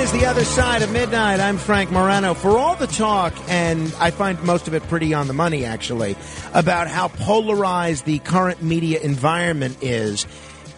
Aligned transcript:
Is 0.00 0.12
the 0.12 0.24
other 0.24 0.46
side 0.46 0.80
of 0.80 0.90
midnight. 0.92 1.40
I'm 1.40 1.58
Frank 1.58 1.90
Morano. 1.90 2.32
For 2.32 2.58
all 2.58 2.74
the 2.74 2.86
talk, 2.86 3.34
and 3.50 3.94
I 4.00 4.10
find 4.10 4.42
most 4.44 4.66
of 4.66 4.72
it 4.72 4.82
pretty 4.84 5.12
on 5.12 5.26
the 5.26 5.34
money 5.34 5.66
actually, 5.66 6.16
about 6.54 6.88
how 6.88 7.08
polarized 7.08 8.06
the 8.06 8.18
current 8.20 8.62
media 8.62 8.98
environment 9.00 9.76
is, 9.82 10.26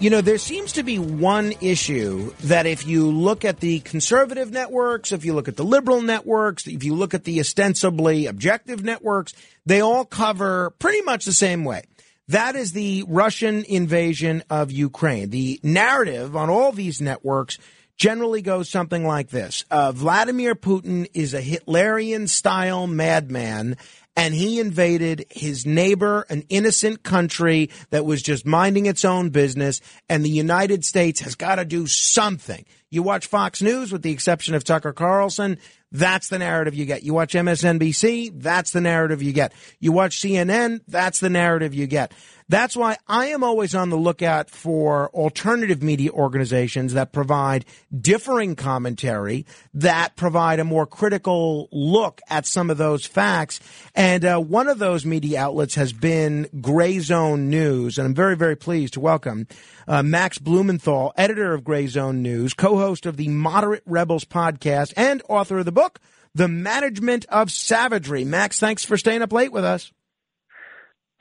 you 0.00 0.11
know, 0.11 0.22
there 0.22 0.39
seems 0.39 0.72
to 0.72 0.82
be 0.82 0.98
one 0.98 1.54
issue 1.61 2.32
that 2.40 2.67
if 2.67 2.85
you 2.85 3.12
look 3.12 3.45
at 3.45 3.61
the 3.61 3.79
conservative 3.81 4.50
networks, 4.50 5.12
if 5.12 5.25
you 5.25 5.34
look 5.34 5.46
at 5.46 5.57
the 5.57 5.64
liberal 5.64 6.03
networks, 6.03 6.67
if 6.67 6.82
you 6.82 6.96
look 6.96 7.14
at 7.14 7.23
the 7.23 7.39
ostensibly 7.39 8.26
objective 8.26 8.82
networks, 8.82 9.34
they 9.64 9.81
all 9.81 10.04
cover 10.04 10.70
pretty 10.81 11.03
much 11.03 11.25
the 11.26 11.32
same 11.32 11.62
way. 11.62 11.84
That 12.26 12.57
is 12.57 12.73
the 12.73 13.04
Russian 13.07 13.64
invasion 13.68 14.43
of 14.50 14.73
Ukraine. 14.73 15.31
The 15.31 15.61
narrative 15.62 16.34
on 16.34 16.50
all 16.50 16.73
these 16.73 17.00
networks 17.00 17.59
generally 17.96 18.43
goes 18.43 18.69
something 18.69 19.07
like 19.07 19.29
this 19.29 19.64
uh, 19.71 19.93
Vladimir 19.93 20.55
Putin 20.55 21.09
is 21.14 21.35
a 21.35 21.43
Hitlerian 21.43 22.29
style 22.29 22.87
madman 22.87 23.77
and 24.17 24.35
he 24.35 24.61
invaded 24.61 25.25
his 25.31 25.65
neighbor, 25.65 26.27
an 26.29 26.45
innocent 26.49 27.03
country 27.03 27.71
that 27.91 28.05
was 28.05 28.23
just 28.23 28.45
minding 28.45 28.87
its 28.87 29.05
own 29.05 29.31
business, 29.31 29.81
and 30.09 30.25
the 30.25 30.31
United 30.31 30.85
States 30.85 31.21
has 31.21 31.35
got 31.35 31.57
to 31.57 31.65
do 31.65 31.87
something. 31.87 32.65
You 32.91 33.03
watch 33.03 33.27
Fox 33.27 33.62
News, 33.62 33.91
with 33.91 34.03
the 34.03 34.12
exception 34.12 34.55
of 34.55 34.65
Tucker 34.65 34.93
Carlson, 34.93 35.59
that's 35.91 36.29
the 36.29 36.39
narrative 36.39 36.75
you 36.75 36.84
get. 36.84 37.03
You 37.03 37.15
watch 37.15 37.33
MSNBC, 37.33 38.33
that's 38.43 38.73
the 38.73 38.83
narrative 38.83 39.23
you 39.23 39.33
get. 39.33 39.55
You 39.81 39.93
watch 39.93 40.21
CNN, 40.21 40.81
that's 40.87 41.21
the 41.21 41.31
narrative 41.31 41.75
you 41.75 41.87
get. 41.87 42.12
That's 42.53 42.77
why 42.77 42.98
I 43.08 43.28
am 43.28 43.42
always 43.42 43.75
on 43.75 43.89
the 43.89 43.97
lookout 43.97 44.50
for 44.50 45.08
alternative 45.14 45.83
media 45.83 46.11
organizations 46.11 46.92
that 46.92 47.11
provide 47.11 47.64
differing 47.98 48.56
commentary, 48.56 49.47
that 49.72 50.17
provide 50.17 50.61
a 50.61 50.64
more 50.64 50.84
critical 50.84 51.70
look 51.72 52.20
at 52.28 52.44
some 52.44 52.69
of 52.69 52.77
those 52.77 53.06
facts. 53.06 53.59
And 53.94 54.22
uh, 54.27 54.39
one 54.39 54.69
of 54.69 54.78
those 54.78 55.06
media 55.06 55.41
outlets 55.41 55.77
has 55.77 55.94
been 55.94 56.47
Grayzone 56.56 57.44
News. 57.44 57.97
And 57.97 58.06
I'm 58.06 58.14
very, 58.14 58.36
very 58.36 58.56
pleased 58.56 58.92
to 58.94 59.00
welcome 59.00 59.47
uh, 59.89 60.03
Max 60.03 60.39
Blumenthal, 60.39 61.14
editor 61.16 61.55
of 61.55 61.62
Grayzone 61.62 62.16
News, 62.16 62.53
co 62.53 62.77
host 62.77 63.06
of 63.06 63.16
the 63.16 63.28
Moderate 63.28 63.83
Rebels 63.87 64.27
podcast, 64.27 64.92
and 64.94 65.22
author 65.27 65.61
of 65.61 65.64
the 65.64 65.72
book, 65.72 66.00
The 66.34 66.48
Management 66.48 67.25
of 67.31 67.50
Savagery. 67.50 68.27
Max, 68.27 68.61
thanks 68.61 68.84
for 68.84 68.98
staying 68.98 69.22
up 69.22 69.33
late 69.33 69.53
with 69.53 69.64
us. 69.64 69.91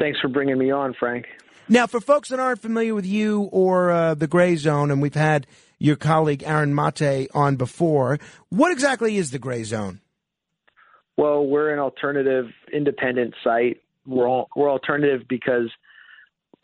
Thanks 0.01 0.19
for 0.19 0.29
bringing 0.29 0.57
me 0.57 0.71
on, 0.71 0.95
Frank. 0.99 1.27
Now, 1.69 1.85
for 1.85 2.01
folks 2.01 2.29
that 2.29 2.39
aren't 2.39 2.59
familiar 2.59 2.95
with 2.95 3.05
you 3.05 3.43
or 3.51 3.91
uh, 3.91 4.15
the 4.15 4.27
Grayzone, 4.27 4.91
and 4.91 4.99
we've 4.99 5.13
had 5.13 5.45
your 5.77 5.95
colleague 5.95 6.41
Aaron 6.43 6.73
Mate 6.73 7.29
on 7.35 7.55
before, 7.55 8.17
what 8.49 8.71
exactly 8.71 9.17
is 9.17 9.29
the 9.29 9.37
Grayzone? 9.37 9.99
Well, 11.17 11.45
we're 11.45 11.71
an 11.71 11.77
alternative, 11.77 12.47
independent 12.73 13.35
site. 13.43 13.83
We're 14.07 14.27
all, 14.27 14.49
we're 14.55 14.71
alternative 14.71 15.27
because 15.29 15.69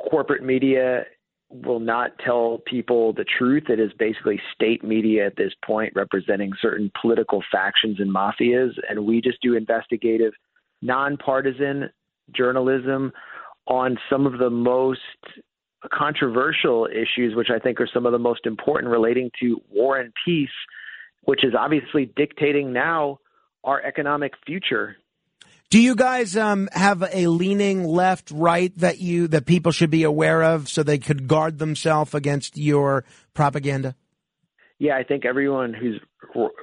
corporate 0.09 0.43
media 0.43 1.03
will 1.51 1.79
not 1.79 2.17
tell 2.25 2.63
people 2.65 3.13
the 3.13 3.25
truth. 3.37 3.69
It 3.69 3.79
is 3.79 3.91
basically 3.99 4.41
state 4.55 4.83
media 4.83 5.27
at 5.27 5.35
this 5.35 5.53
point, 5.63 5.93
representing 5.95 6.53
certain 6.59 6.91
political 6.99 7.43
factions 7.51 7.99
and 7.99 8.11
mafias, 8.11 8.71
and 8.89 9.05
we 9.05 9.21
just 9.21 9.43
do 9.43 9.55
investigative, 9.55 10.33
nonpartisan 10.81 11.91
journalism 12.35 13.11
on 13.67 13.97
some 14.09 14.25
of 14.25 14.39
the 14.39 14.49
most 14.49 14.99
controversial 15.93 16.87
issues, 16.87 17.35
which 17.35 17.49
I 17.53 17.59
think 17.59 17.79
are 17.79 17.89
some 17.93 18.05
of 18.05 18.11
the 18.11 18.19
most 18.19 18.45
important 18.45 18.91
relating 18.91 19.31
to 19.41 19.61
war 19.69 19.99
and 19.99 20.11
peace, 20.25 20.49
which 21.23 21.43
is 21.43 21.53
obviously 21.57 22.11
dictating 22.15 22.73
now 22.73 23.19
our 23.63 23.81
economic 23.81 24.33
future. 24.45 24.97
Do 25.69 25.81
you 25.81 25.95
guys 25.95 26.37
um, 26.37 26.69
have 26.71 27.03
a 27.11 27.27
leaning 27.27 27.83
left, 27.83 28.31
right 28.31 28.71
that 28.77 28.99
you 28.99 29.27
that 29.27 29.45
people 29.45 29.73
should 29.73 29.89
be 29.89 30.03
aware 30.03 30.41
of 30.41 30.69
so 30.69 30.81
they 30.81 30.97
could 30.97 31.27
guard 31.27 31.59
themselves 31.59 32.13
against 32.13 32.57
your 32.57 33.03
propaganda? 33.33 33.95
Yeah, 34.79 34.95
I 34.95 35.03
think 35.03 35.25
everyone 35.25 35.73
who's 35.73 35.99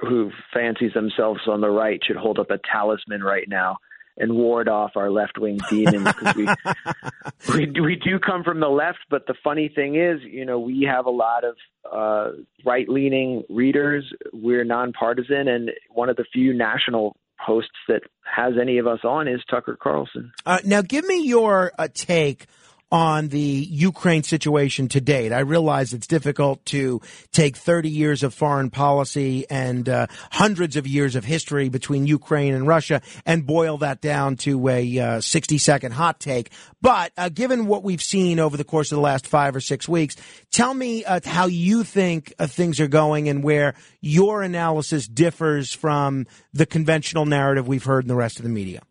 who 0.01 0.31
fancies 0.51 0.93
themselves 0.93 1.41
on 1.47 1.61
the 1.61 1.69
right 1.69 1.99
should 2.05 2.15
hold 2.15 2.39
up 2.39 2.49
a 2.49 2.59
talisman 2.71 3.21
right 3.21 3.47
now 3.47 3.77
and 4.17 4.35
ward 4.35 4.67
off 4.67 4.91
our 4.95 5.11
left 5.11 5.37
wing 5.37 5.59
demons 5.69 6.05
because 6.05 6.35
we, 6.35 6.47
we 7.53 7.81
we 7.81 7.95
do 7.95 8.19
come 8.19 8.43
from 8.43 8.59
the 8.59 8.69
left. 8.69 8.99
But 9.09 9.27
the 9.27 9.35
funny 9.43 9.69
thing 9.73 9.95
is, 9.95 10.21
you 10.23 10.45
know, 10.45 10.59
we 10.59 10.87
have 10.89 11.05
a 11.05 11.11
lot 11.11 11.43
of 11.43 11.55
uh, 11.91 12.31
right 12.65 12.87
leaning 12.87 13.43
readers. 13.49 14.05
We're 14.33 14.63
nonpartisan, 14.63 15.47
and 15.47 15.71
one 15.89 16.09
of 16.09 16.15
the 16.15 16.25
few 16.33 16.53
national 16.53 17.15
hosts 17.39 17.71
that 17.87 18.01
has 18.23 18.53
any 18.59 18.77
of 18.77 18.87
us 18.87 18.99
on 19.03 19.27
is 19.27 19.41
Tucker 19.49 19.77
Carlson. 19.81 20.31
Uh, 20.45 20.59
now, 20.63 20.81
give 20.81 21.05
me 21.05 21.25
your 21.25 21.71
uh, 21.77 21.87
take 21.93 22.47
on 22.95 23.27
the 23.27 23.41
Ukraine 23.41 24.23
situation 24.23 24.87
to 24.87 25.01
date. 25.01 25.33
I 25.33 25.39
realize 25.39 25.91
it's 25.91 26.07
difficult 26.07 26.63
to 26.67 27.01
take 27.33 27.57
30 27.57 27.89
years 27.89 28.23
of 28.23 28.33
foreign 28.33 28.69
policy 28.69 29.45
and 29.49 29.89
uh, 29.89 30.07
hundreds 30.31 30.77
of 30.77 30.87
years 30.87 31.17
of 31.17 31.25
history 31.25 31.67
between 31.67 32.07
Ukraine 32.07 32.53
and 32.53 32.65
Russia 32.65 33.01
and 33.25 33.45
boil 33.45 33.79
that 33.79 33.99
down 33.99 34.37
to 34.37 34.69
a 34.69 34.97
uh, 34.97 35.19
60 35.19 35.57
second 35.57 35.91
hot 35.91 36.21
take. 36.21 36.51
But 36.81 37.11
uh, 37.17 37.27
given 37.27 37.65
what 37.65 37.83
we've 37.83 38.01
seen 38.01 38.39
over 38.39 38.55
the 38.55 38.63
course 38.63 38.93
of 38.93 38.95
the 38.95 39.01
last 39.01 39.27
five 39.27 39.57
or 39.57 39.61
six 39.61 39.89
weeks, 39.89 40.15
tell 40.49 40.73
me 40.73 41.03
uh, 41.03 41.19
how 41.25 41.47
you 41.47 41.83
think 41.83 42.33
uh, 42.39 42.47
things 42.47 42.79
are 42.79 42.87
going 42.87 43.27
and 43.27 43.43
where 43.43 43.75
your 43.99 44.41
analysis 44.41 45.05
differs 45.05 45.73
from 45.73 46.27
the 46.53 46.65
conventional 46.65 47.25
narrative 47.25 47.67
we've 47.67 47.83
heard 47.83 48.05
in 48.05 48.07
the 48.07 48.15
rest 48.15 48.37
of 48.37 48.43
the 48.43 48.49
media. 48.49 48.81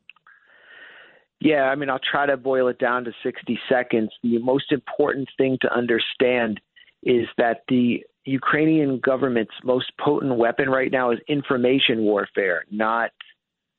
Yeah, 1.45 1.65
I 1.65 1.75
mean, 1.75 1.91
I'll 1.91 2.01
try 2.01 2.25
to 2.25 2.39
boil 2.39 2.69
it 2.69 2.79
down 2.79 3.05
to 3.05 3.13
60 3.23 3.61
seconds. 3.69 4.11
The 4.23 4.39
most 4.39 4.73
important 4.73 5.29
thing 5.37 5.59
to 5.61 5.73
understand 5.73 6.59
is 7.03 7.27
that 7.37 7.65
the 7.69 8.03
Ukrainian 8.25 8.99
government's 8.99 9.53
most 9.63 9.93
potent 10.01 10.37
weapon 10.39 10.71
right 10.71 10.91
now 10.91 11.11
is 11.11 11.19
information 11.29 12.01
warfare, 12.01 12.65
not 12.71 13.11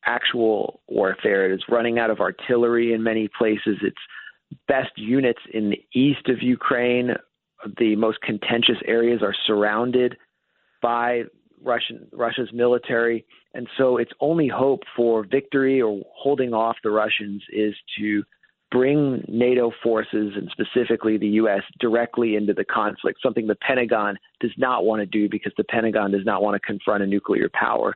actual 0.05 0.81
warfare. 0.87 1.51
It 1.51 1.55
is 1.55 1.63
running 1.67 1.97
out 1.97 2.11
of 2.11 2.19
artillery 2.19 2.93
in 2.93 3.01
many 3.01 3.27
places. 3.35 3.77
Its 3.81 3.97
best 4.67 4.91
units 4.95 5.41
in 5.51 5.71
the 5.71 5.83
east 5.99 6.29
of 6.29 6.43
Ukraine, 6.43 7.15
the 7.79 7.95
most 7.95 8.21
contentious 8.21 8.77
areas, 8.85 9.23
are 9.23 9.35
surrounded 9.47 10.15
by 10.83 11.23
Russian 11.65 12.07
Russia's 12.13 12.49
military, 12.53 13.25
and 13.53 13.67
so 13.77 13.97
its 13.97 14.11
only 14.19 14.47
hope 14.47 14.81
for 14.95 15.25
victory 15.25 15.81
or 15.81 16.01
holding 16.13 16.53
off 16.53 16.77
the 16.83 16.91
Russians 16.91 17.43
is 17.51 17.73
to 17.97 18.23
bring 18.71 19.23
NATO 19.27 19.71
forces 19.83 20.33
and 20.35 20.51
specifically 20.51 21.17
the 21.17 21.27
U.S. 21.27 21.61
directly 21.79 22.35
into 22.35 22.53
the 22.53 22.65
conflict, 22.65 23.19
something 23.21 23.47
the 23.47 23.55
Pentagon 23.55 24.17
does 24.39 24.51
not 24.57 24.85
want 24.85 25.01
to 25.01 25.05
do 25.05 25.29
because 25.29 25.53
the 25.57 25.63
Pentagon 25.63 26.11
does 26.11 26.25
not 26.25 26.41
want 26.41 26.55
to 26.55 26.59
confront 26.59 27.03
a 27.03 27.07
nuclear 27.07 27.49
power. 27.53 27.95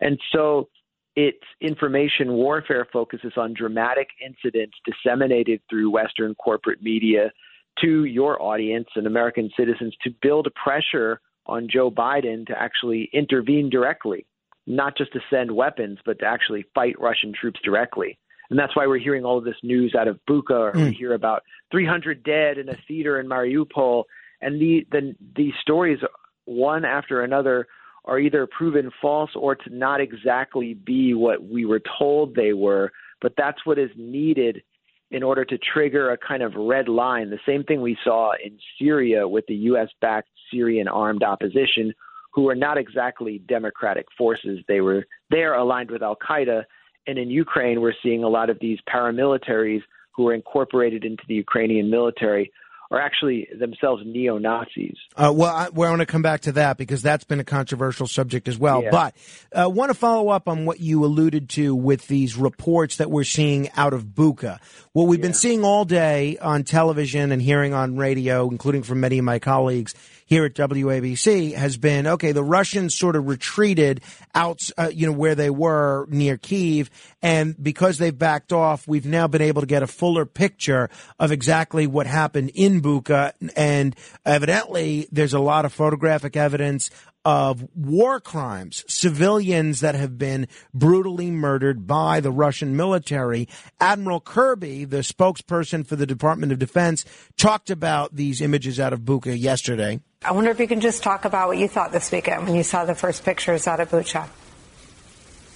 And 0.00 0.18
so 0.32 0.68
its 1.16 1.42
information 1.60 2.34
warfare 2.34 2.86
focuses 2.92 3.32
on 3.36 3.54
dramatic 3.54 4.08
incidents 4.24 4.76
disseminated 4.84 5.60
through 5.68 5.90
Western 5.90 6.34
corporate 6.36 6.82
media 6.82 7.32
to 7.80 8.04
your 8.04 8.40
audience 8.40 8.88
and 8.94 9.06
American 9.06 9.50
citizens 9.56 9.94
to 10.02 10.10
build 10.22 10.48
pressure 10.54 11.20
on 11.46 11.68
Joe 11.70 11.90
Biden 11.90 12.46
to 12.46 12.60
actually 12.60 13.10
intervene 13.12 13.70
directly, 13.70 14.26
not 14.66 14.96
just 14.96 15.12
to 15.14 15.20
send 15.30 15.50
weapons, 15.50 15.98
but 16.04 16.18
to 16.20 16.26
actually 16.26 16.64
fight 16.74 17.00
Russian 17.00 17.32
troops 17.38 17.60
directly. 17.64 18.18
And 18.50 18.58
that's 18.58 18.74
why 18.74 18.86
we're 18.86 18.98
hearing 18.98 19.24
all 19.24 19.38
of 19.38 19.44
this 19.44 19.56
news 19.62 19.94
out 19.98 20.08
of 20.08 20.18
Bucha, 20.28 20.50
or 20.50 20.72
mm. 20.72 20.86
we 20.86 20.92
hear 20.92 21.14
about 21.14 21.42
300 21.70 22.22
dead 22.24 22.58
in 22.58 22.68
a 22.68 22.76
theater 22.88 23.20
in 23.20 23.28
Mariupol. 23.28 24.04
And 24.40 24.60
the, 24.60 24.86
the, 24.90 25.14
these 25.36 25.52
stories, 25.60 25.98
one 26.46 26.84
after 26.84 27.22
another, 27.22 27.68
are 28.04 28.18
either 28.18 28.46
proven 28.46 28.90
false 29.00 29.30
or 29.36 29.54
to 29.54 29.70
not 29.70 30.00
exactly 30.00 30.74
be 30.74 31.14
what 31.14 31.44
we 31.44 31.64
were 31.64 31.82
told 31.98 32.34
they 32.34 32.52
were. 32.52 32.90
But 33.20 33.34
that's 33.36 33.64
what 33.64 33.78
is 33.78 33.90
needed 33.96 34.62
in 35.10 35.22
order 35.22 35.44
to 35.44 35.58
trigger 35.58 36.10
a 36.10 36.18
kind 36.18 36.42
of 36.42 36.54
red 36.54 36.88
line. 36.88 37.30
The 37.30 37.38
same 37.46 37.64
thing 37.64 37.82
we 37.82 37.96
saw 38.02 38.32
in 38.44 38.58
Syria 38.80 39.28
with 39.28 39.46
the 39.46 39.54
U.S. 39.54 39.88
backed 40.00 40.28
Syrian 40.52 40.88
armed 40.88 41.22
opposition, 41.22 41.92
who 42.32 42.48
are 42.48 42.54
not 42.54 42.78
exactly 42.78 43.42
democratic 43.48 44.06
forces. 44.16 44.60
They 44.68 44.80
were 44.80 45.06
there 45.30 45.54
aligned 45.54 45.90
with 45.90 46.02
Al 46.02 46.16
Qaeda. 46.16 46.64
And 47.06 47.18
in 47.18 47.30
Ukraine, 47.30 47.80
we're 47.80 47.94
seeing 48.02 48.22
a 48.22 48.28
lot 48.28 48.50
of 48.50 48.58
these 48.60 48.78
paramilitaries 48.88 49.80
who 50.14 50.28
are 50.28 50.34
incorporated 50.34 51.04
into 51.04 51.22
the 51.28 51.34
Ukrainian 51.34 51.90
military 51.90 52.52
are 52.90 53.00
actually 53.00 53.46
themselves 53.56 54.02
neo 54.04 54.38
Nazis. 54.38 54.96
Uh, 55.16 55.32
well, 55.34 55.54
I, 55.54 55.68
well, 55.68 55.88
I 55.88 55.90
want 55.92 56.00
to 56.00 56.06
come 56.06 56.22
back 56.22 56.40
to 56.42 56.52
that 56.52 56.76
because 56.76 57.02
that's 57.02 57.22
been 57.22 57.38
a 57.38 57.44
controversial 57.44 58.08
subject 58.08 58.48
as 58.48 58.58
well. 58.58 58.82
Yeah. 58.82 58.90
But 58.90 59.16
I 59.54 59.62
uh, 59.62 59.68
want 59.68 59.90
to 59.90 59.94
follow 59.94 60.28
up 60.30 60.48
on 60.48 60.64
what 60.64 60.80
you 60.80 61.04
alluded 61.04 61.48
to 61.50 61.74
with 61.74 62.08
these 62.08 62.36
reports 62.36 62.96
that 62.96 63.08
we're 63.08 63.24
seeing 63.24 63.70
out 63.76 63.92
of 63.92 64.06
Bucha. 64.06 64.58
What 64.92 65.04
we've 65.06 65.20
yeah. 65.20 65.26
been 65.26 65.34
seeing 65.34 65.64
all 65.64 65.84
day 65.84 66.36
on 66.38 66.64
television 66.64 67.30
and 67.30 67.40
hearing 67.40 67.74
on 67.74 67.96
radio, 67.96 68.48
including 68.50 68.82
from 68.82 68.98
many 68.98 69.18
of 69.18 69.24
my 69.24 69.38
colleagues 69.38 69.94
here 70.30 70.44
at 70.44 70.54
WABC 70.54 71.54
has 71.54 71.76
been 71.76 72.06
okay. 72.06 72.30
The 72.30 72.44
Russians 72.44 72.96
sort 72.96 73.16
of 73.16 73.26
retreated 73.26 74.00
out, 74.32 74.60
uh, 74.78 74.88
you 74.94 75.06
know, 75.06 75.12
where 75.12 75.34
they 75.34 75.50
were 75.50 76.06
near 76.08 76.36
Kiev, 76.38 76.88
and 77.20 77.60
because 77.60 77.98
they've 77.98 78.16
backed 78.16 78.52
off, 78.52 78.86
we've 78.86 79.04
now 79.04 79.26
been 79.26 79.42
able 79.42 79.60
to 79.60 79.66
get 79.66 79.82
a 79.82 79.88
fuller 79.88 80.24
picture 80.24 80.88
of 81.18 81.32
exactly 81.32 81.88
what 81.88 82.06
happened 82.06 82.52
in 82.54 82.80
Bucha, 82.80 83.32
and 83.56 83.96
evidently 84.24 85.08
there's 85.10 85.34
a 85.34 85.40
lot 85.40 85.64
of 85.64 85.72
photographic 85.72 86.36
evidence 86.36 86.90
of 87.24 87.68
war 87.74 88.20
crimes, 88.20 88.84
civilians 88.88 89.80
that 89.80 89.94
have 89.94 90.16
been 90.16 90.48
brutally 90.72 91.30
murdered 91.30 91.86
by 91.86 92.20
the 92.20 92.30
Russian 92.30 92.76
military. 92.76 93.48
Admiral 93.80 94.20
Kirby, 94.20 94.84
the 94.84 94.98
spokesperson 94.98 95.86
for 95.86 95.96
the 95.96 96.06
Department 96.06 96.52
of 96.52 96.58
Defense, 96.58 97.04
talked 97.36 97.70
about 97.70 98.16
these 98.16 98.40
images 98.40 98.80
out 98.80 98.92
of 98.92 99.00
Bucha 99.00 99.38
yesterday. 99.38 100.00
I 100.24 100.32
wonder 100.32 100.50
if 100.50 100.60
you 100.60 100.68
can 100.68 100.80
just 100.80 101.02
talk 101.02 101.24
about 101.24 101.48
what 101.48 101.58
you 101.58 101.68
thought 101.68 101.92
this 101.92 102.10
weekend 102.10 102.44
when 102.44 102.54
you 102.54 102.62
saw 102.62 102.84
the 102.84 102.94
first 102.94 103.24
pictures 103.24 103.66
out 103.66 103.80
of 103.80 103.90
Bucha. 103.90 104.28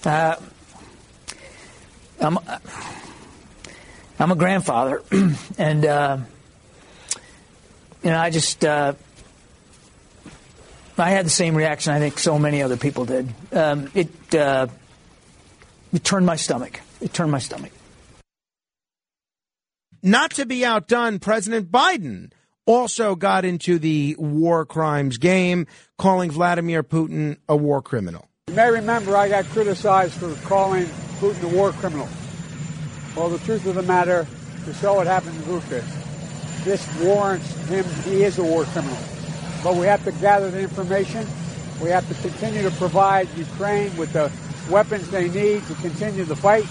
Uh, 0.03 0.35
I'm, 2.19 2.37
I'm 4.19 4.31
a 4.31 4.35
grandfather, 4.35 5.01
and 5.57 5.85
uh, 5.85 6.17
you 8.03 8.09
know, 8.11 8.19
I 8.19 8.29
just 8.29 8.63
uh, 8.63 8.93
I 10.97 11.09
had 11.09 11.25
the 11.25 11.29
same 11.31 11.55
reaction 11.55 11.93
I 11.93 11.99
think 11.99 12.19
so 12.19 12.39
many 12.39 12.61
other 12.61 12.77
people 12.77 13.05
did. 13.05 13.33
Um, 13.51 13.89
it, 13.93 14.35
uh, 14.35 14.67
it 15.93 16.03
turned 16.03 16.25
my 16.25 16.37
stomach. 16.37 16.79
It 17.01 17.13
turned 17.13 17.31
my 17.31 17.39
stomach. 17.39 17.71
Not 20.01 20.31
to 20.31 20.45
be 20.45 20.63
outdone, 20.63 21.19
President 21.19 21.71
Biden 21.71 22.31
also 22.65 23.15
got 23.15 23.43
into 23.45 23.79
the 23.79 24.15
war 24.17 24.65
crimes 24.65 25.17
game, 25.17 25.67
calling 25.97 26.31
Vladimir 26.31 26.83
Putin 26.83 27.37
a 27.49 27.55
war 27.55 27.81
criminal. 27.81 28.27
You 28.47 28.55
may 28.55 28.69
remember 28.69 29.17
I 29.17 29.29
got 29.29 29.45
criticized 29.45 30.13
for 30.13 30.33
calling 30.47 30.85
Putin 31.19 31.51
a 31.51 31.55
war 31.55 31.71
criminal. 31.71 32.07
Well, 33.15 33.29
the 33.29 33.39
truth 33.39 33.65
of 33.65 33.75
the 33.75 33.83
matter, 33.83 34.27
we 34.67 34.73
saw 34.73 34.95
what 34.95 35.07
happened 35.07 35.37
to 35.43 35.49
Bucha. 35.49 36.63
This 36.63 36.87
warrants 37.01 37.51
him, 37.67 37.85
he 38.03 38.23
is 38.23 38.37
a 38.37 38.43
war 38.43 38.65
criminal. 38.65 38.97
But 39.65 39.77
we 39.77 39.87
have 39.87 40.03
to 40.03 40.11
gather 40.11 40.51
the 40.51 40.61
information. 40.61 41.25
We 41.81 41.89
have 41.89 42.07
to 42.07 42.13
continue 42.21 42.61
to 42.61 42.69
provide 42.75 43.27
Ukraine 43.35 43.97
with 43.97 44.13
the 44.13 44.31
weapons 44.69 45.09
they 45.09 45.27
need 45.27 45.65
to 45.65 45.73
continue 45.81 46.23
the 46.23 46.35
fight. 46.35 46.67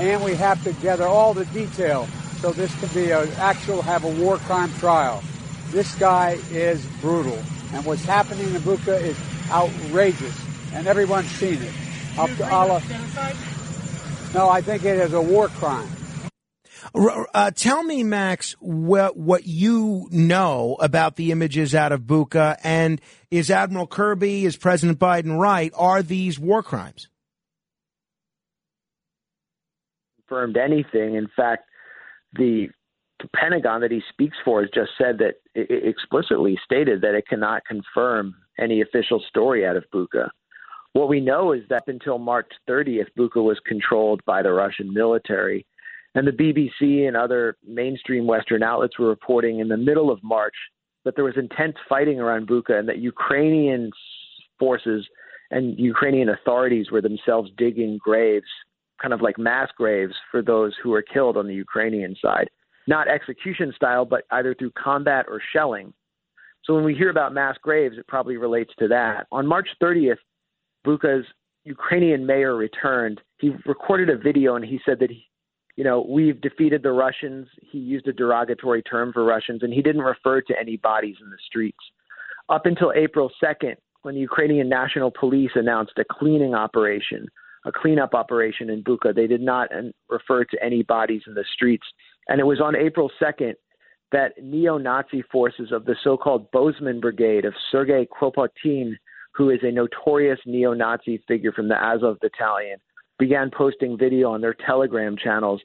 And 0.00 0.20
we 0.24 0.34
have 0.34 0.60
to 0.64 0.72
gather 0.82 1.04
all 1.04 1.32
the 1.32 1.44
detail 1.44 2.08
so 2.40 2.50
this 2.50 2.74
can 2.80 2.88
be 2.88 3.12
an 3.12 3.30
actual, 3.38 3.82
have 3.82 4.02
a 4.02 4.10
war 4.20 4.38
crime 4.38 4.72
trial. 4.80 5.22
This 5.70 5.94
guy 5.94 6.40
is 6.50 6.84
brutal. 7.00 7.38
And 7.72 7.86
what's 7.86 8.04
happening 8.04 8.52
in 8.52 8.60
Bucha 8.62 9.00
is 9.00 9.16
outrageous. 9.48 10.36
And 10.72 10.88
everyone's 10.88 11.30
seen 11.30 11.62
it. 11.62 11.72
Up 12.18 12.30
to 12.38 12.52
Allah. 12.52 12.82
No, 14.34 14.48
I 14.48 14.60
think 14.60 14.84
it 14.84 14.98
is 14.98 15.12
a 15.12 15.22
war 15.22 15.46
crime. 15.50 15.88
Uh, 16.92 17.50
tell 17.52 17.82
me, 17.82 18.02
Max, 18.02 18.52
what, 18.60 19.16
what 19.16 19.46
you 19.46 20.08
know 20.10 20.76
about 20.80 21.16
the 21.16 21.30
images 21.30 21.74
out 21.74 21.92
of 21.92 22.02
Bucha, 22.02 22.56
and 22.62 23.00
is 23.30 23.50
Admiral 23.50 23.86
Kirby, 23.86 24.44
is 24.44 24.56
President 24.56 24.98
Biden 24.98 25.38
right? 25.38 25.72
Are 25.76 26.02
these 26.02 26.38
war 26.38 26.62
crimes? 26.62 27.08
Confirmed 30.28 30.56
anything. 30.56 31.14
In 31.14 31.28
fact, 31.34 31.64
the, 32.32 32.68
Pentagon 33.34 33.80
that 33.80 33.90
he 33.90 34.02
speaks 34.10 34.36
for 34.44 34.60
has 34.60 34.70
just 34.74 34.90
said 34.98 35.18
that 35.18 35.36
it 35.54 35.86
explicitly 35.86 36.58
stated 36.64 37.00
that 37.00 37.14
it 37.14 37.26
cannot 37.26 37.64
confirm 37.64 38.34
any 38.58 38.82
official 38.82 39.22
story 39.28 39.66
out 39.66 39.76
of 39.76 39.84
Bucha. 39.94 40.28
What 40.92 41.08
we 41.08 41.20
know 41.20 41.52
is 41.52 41.62
that 41.70 41.84
until 41.86 42.18
March 42.18 42.50
30th, 42.68 43.08
Bucha 43.18 43.42
was 43.42 43.58
controlled 43.66 44.24
by 44.24 44.42
the 44.42 44.52
Russian 44.52 44.92
military 44.92 45.66
and 46.14 46.26
the 46.26 46.32
BBC 46.32 47.08
and 47.08 47.16
other 47.16 47.56
mainstream 47.66 48.26
Western 48.26 48.62
outlets 48.62 48.98
were 48.98 49.08
reporting 49.08 49.58
in 49.60 49.68
the 49.68 49.76
middle 49.76 50.10
of 50.10 50.22
March 50.22 50.54
that 51.04 51.14
there 51.16 51.24
was 51.24 51.36
intense 51.36 51.76
fighting 51.88 52.20
around 52.20 52.48
Bucha 52.48 52.78
and 52.78 52.88
that 52.88 52.98
Ukrainian 52.98 53.90
forces 54.58 55.06
and 55.50 55.78
Ukrainian 55.78 56.30
authorities 56.30 56.90
were 56.90 57.02
themselves 57.02 57.50
digging 57.58 57.98
graves, 58.02 58.46
kind 59.00 59.12
of 59.12 59.20
like 59.20 59.38
mass 59.38 59.68
graves 59.76 60.14
for 60.30 60.40
those 60.42 60.72
who 60.82 60.90
were 60.90 61.02
killed 61.02 61.36
on 61.36 61.46
the 61.46 61.54
Ukrainian 61.54 62.16
side. 62.22 62.48
Not 62.86 63.08
execution 63.08 63.72
style, 63.74 64.04
but 64.04 64.24
either 64.30 64.54
through 64.54 64.72
combat 64.72 65.26
or 65.28 65.40
shelling. 65.52 65.92
So 66.64 66.74
when 66.74 66.84
we 66.84 66.94
hear 66.94 67.10
about 67.10 67.34
mass 67.34 67.56
graves, 67.62 67.98
it 67.98 68.06
probably 68.06 68.36
relates 68.36 68.72
to 68.78 68.88
that. 68.88 69.26
On 69.32 69.46
March 69.46 69.68
30th, 69.82 70.16
Bucha's 70.86 71.26
Ukrainian 71.64 72.24
mayor 72.24 72.56
returned. 72.56 73.20
He 73.38 73.52
recorded 73.66 74.10
a 74.10 74.16
video 74.16 74.56
and 74.56 74.64
he 74.64 74.80
said 74.84 74.98
that 75.00 75.10
he, 75.10 75.26
you 75.76 75.84
know, 75.84 76.06
we've 76.08 76.40
defeated 76.40 76.82
the 76.82 76.92
Russians. 76.92 77.48
He 77.60 77.78
used 77.78 78.06
a 78.06 78.12
derogatory 78.12 78.82
term 78.82 79.12
for 79.12 79.24
Russians, 79.24 79.62
and 79.62 79.72
he 79.72 79.82
didn't 79.82 80.02
refer 80.02 80.40
to 80.42 80.54
any 80.58 80.76
bodies 80.76 81.16
in 81.20 81.30
the 81.30 81.38
streets. 81.46 81.78
Up 82.48 82.66
until 82.66 82.92
April 82.94 83.30
2nd, 83.42 83.74
when 84.02 84.14
the 84.14 84.20
Ukrainian 84.20 84.68
National 84.68 85.10
Police 85.10 85.52
announced 85.54 85.94
a 85.98 86.04
cleaning 86.08 86.54
operation, 86.54 87.26
a 87.64 87.72
cleanup 87.72 88.14
operation 88.14 88.70
in 88.70 88.84
Bucha, 88.84 89.14
they 89.14 89.26
did 89.26 89.40
not 89.40 89.74
um, 89.74 89.92
refer 90.08 90.44
to 90.44 90.62
any 90.62 90.82
bodies 90.82 91.22
in 91.26 91.34
the 91.34 91.44
streets. 91.54 91.86
And 92.28 92.38
it 92.38 92.44
was 92.44 92.60
on 92.60 92.76
April 92.76 93.10
2nd 93.20 93.54
that 94.12 94.32
neo 94.40 94.78
Nazi 94.78 95.22
forces 95.32 95.72
of 95.72 95.86
the 95.86 95.96
so 96.04 96.16
called 96.16 96.50
Botsman 96.52 97.00
Brigade 97.00 97.44
of 97.44 97.54
Sergei 97.72 98.06
Korotkikh, 98.06 98.94
who 99.34 99.50
is 99.50 99.60
a 99.62 99.72
notorious 99.72 100.38
neo 100.46 100.74
Nazi 100.74 101.22
figure 101.26 101.50
from 101.50 101.68
the 101.68 101.82
Azov 101.82 102.18
battalion, 102.20 102.78
began 103.18 103.50
posting 103.50 103.96
video 103.98 104.30
on 104.30 104.40
their 104.40 104.54
Telegram 104.54 105.16
channels 105.16 105.60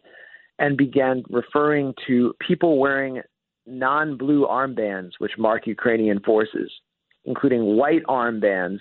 and 0.59 0.77
began 0.77 1.23
referring 1.29 1.93
to 2.07 2.33
people 2.45 2.77
wearing 2.79 3.21
non 3.65 4.17
blue 4.17 4.45
armbands, 4.45 5.11
which 5.19 5.37
mark 5.37 5.67
Ukrainian 5.67 6.19
forces, 6.19 6.71
including 7.25 7.77
white 7.77 8.03
armbands, 8.07 8.79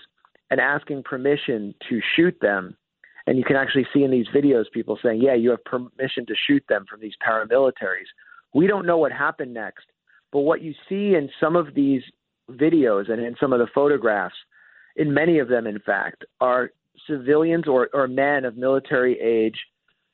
and 0.51 0.61
asking 0.61 1.03
permission 1.03 1.75
to 1.89 2.01
shoot 2.17 2.37
them. 2.41 2.77
And 3.27 3.37
you 3.37 3.45
can 3.45 3.57
actually 3.57 3.87
see 3.93 4.05
in 4.05 4.11
these 4.11 4.27
videos 4.35 4.65
people 4.73 4.99
saying, 5.03 5.21
Yeah, 5.23 5.35
you 5.35 5.51
have 5.51 5.65
permission 5.65 6.27
to 6.27 6.35
shoot 6.47 6.65
them 6.69 6.85
from 6.89 7.01
these 7.01 7.15
paramilitaries. 7.27 8.09
We 8.55 8.67
don't 8.67 8.87
know 8.87 8.99
what 8.99 9.13
happened 9.13 9.55
next. 9.55 9.85
But 10.33 10.41
what 10.41 10.63
you 10.63 10.75
see 10.89 11.15
in 11.15 11.31
some 11.41 11.57
of 11.57 11.75
these 11.75 12.03
videos 12.51 13.11
and 13.11 13.21
in 13.23 13.35
some 13.41 13.53
of 13.53 13.61
the 13.61 13.69
photographs, 13.75 14.35
in 14.97 15.13
many 15.15 15.39
of 15.39 15.49
them, 15.49 15.67
in 15.67 15.79
fact, 15.79 16.25
are 16.41 16.71
civilians 17.07 17.67
or, 17.67 17.89
or 17.93 18.09
men 18.09 18.45
of 18.45 18.57
military 18.57 19.19
age 19.21 19.57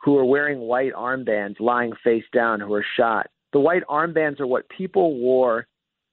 who 0.03 0.19
are 0.19 0.25
wearing 0.25 0.61
white 0.61 0.93
armbands 0.93 1.59
lying 1.61 1.93
face 2.03 2.25
down 2.33 2.61
who 2.61 2.73
are 2.75 2.85
shot. 2.97 3.29
The 3.53 3.61
white 3.61 3.83
armbands 3.89 4.41
are 4.41 4.47
what 4.47 4.69
people 4.69 5.19
wore 5.19 5.67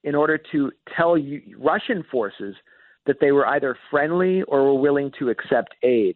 in 0.04 0.16
order 0.16 0.40
to 0.52 0.72
tell 0.96 1.18
you, 1.18 1.42
Russian 1.60 2.04
forces 2.12 2.56
that 3.06 3.18
they 3.20 3.32
were 3.32 3.48
either 3.48 3.78
friendly 3.90 4.44
or 4.44 4.64
were 4.64 4.80
willing 4.80 5.12
to 5.20 5.30
accept 5.30 5.76
aid. 5.84 6.16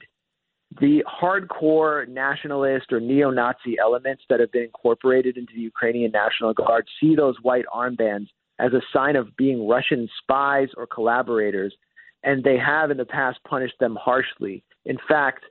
The 0.79 1.03
hardcore 1.21 2.07
nationalist 2.07 2.91
or 2.91 2.99
neo 2.99 3.29
Nazi 3.29 3.77
elements 3.79 4.23
that 4.29 4.39
have 4.39 4.51
been 4.51 4.63
incorporated 4.63 5.37
into 5.37 5.53
the 5.53 5.61
Ukrainian 5.61 6.11
National 6.11 6.53
Guard 6.53 6.87
see 6.99 7.15
those 7.15 7.35
white 7.41 7.65
armbands 7.73 8.27
as 8.59 8.73
a 8.73 8.81
sign 8.93 9.15
of 9.15 9.35
being 9.37 9.67
Russian 9.67 10.09
spies 10.21 10.69
or 10.77 10.87
collaborators 10.87 11.73
and 12.25 12.43
they 12.43 12.57
have 12.57 12.91
in 12.91 12.97
the 12.97 13.05
past 13.05 13.39
punished 13.47 13.75
them 13.79 13.95
harshly. 14.01 14.63
In 14.85 14.97
fact, 15.07 15.45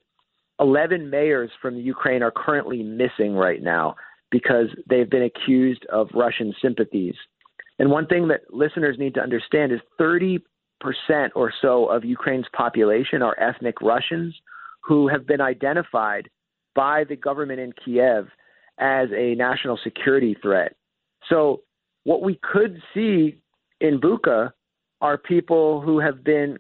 11 0.61 1.09
mayors 1.09 1.51
from 1.63 1.77
Ukraine 1.77 2.23
are 2.23 2.33
currently 2.33 2.83
missing 2.83 3.35
right 3.35 3.63
now 3.63 3.95
because 4.31 4.67
they've 4.91 5.09
been 5.09 5.23
accused 5.23 5.87
of 5.93 6.09
Russian 6.13 6.53
sympathies. 6.61 7.15
And 7.79 7.91
one 7.91 8.07
thing 8.07 8.29
that 8.29 8.53
listeners 8.53 8.97
need 8.99 9.15
to 9.15 9.21
understand 9.21 9.73
is 9.73 9.81
30% 10.01 10.41
or 11.35 11.53
so 11.63 11.87
of 11.87 12.05
Ukraine's 12.05 12.47
population 12.55 13.23
are 13.23 13.39
ethnic 13.39 13.81
Russians 13.81 14.35
who 14.83 15.09
have 15.09 15.27
been 15.27 15.41
identified 15.41 16.29
by 16.75 17.05
the 17.05 17.17
government 17.17 17.61
in 17.61 17.73
Kiev 17.85 18.27
as 18.79 19.09
a 19.17 19.35
national 19.37 19.79
security 19.83 20.37
threat. 20.43 20.75
So, 21.29 21.63
what 22.03 22.23
we 22.23 22.39
could 22.43 22.83
see 22.93 23.39
in 23.81 23.99
Bucha 23.99 24.51
are 25.05 25.19
people 25.19 25.83
who 25.83 26.01
have 26.01 26.25
been 26.25 26.57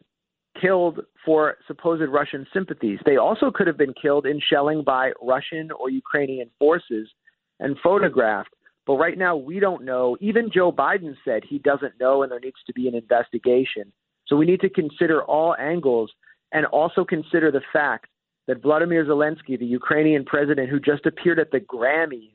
killed 0.60 1.00
for 1.24 1.56
supposed 1.66 2.02
Russian 2.10 2.46
sympathies. 2.52 2.98
They 3.06 3.16
also 3.16 3.50
could 3.50 3.66
have 3.66 3.78
been 3.78 3.94
killed 3.94 4.26
in 4.26 4.38
shelling 4.38 4.84
by 4.84 5.12
Russian 5.22 5.70
or 5.70 5.88
Ukrainian 5.88 6.50
forces 6.58 7.08
and 7.58 7.78
photographed. 7.82 8.50
But 8.86 8.96
right 8.96 9.16
now, 9.16 9.34
we 9.34 9.60
don't 9.60 9.82
know. 9.82 10.18
Even 10.20 10.50
Joe 10.52 10.70
Biden 10.70 11.14
said 11.24 11.42
he 11.48 11.58
doesn't 11.58 11.98
know, 11.98 12.22
and 12.22 12.30
there 12.30 12.38
needs 12.38 12.62
to 12.66 12.74
be 12.74 12.86
an 12.86 12.94
investigation. 12.94 13.90
So 14.26 14.36
we 14.36 14.44
need 14.44 14.60
to 14.60 14.68
consider 14.68 15.22
all 15.22 15.56
angles 15.58 16.12
and 16.52 16.66
also 16.66 17.02
consider 17.02 17.50
the 17.50 17.62
fact 17.72 18.08
that 18.46 18.60
Vladimir 18.60 19.06
Zelensky, 19.06 19.58
the 19.58 19.64
Ukrainian 19.64 20.22
president 20.26 20.68
who 20.68 20.78
just 20.78 21.06
appeared 21.06 21.38
at 21.38 21.50
the 21.50 21.60
Grammys 21.60 22.33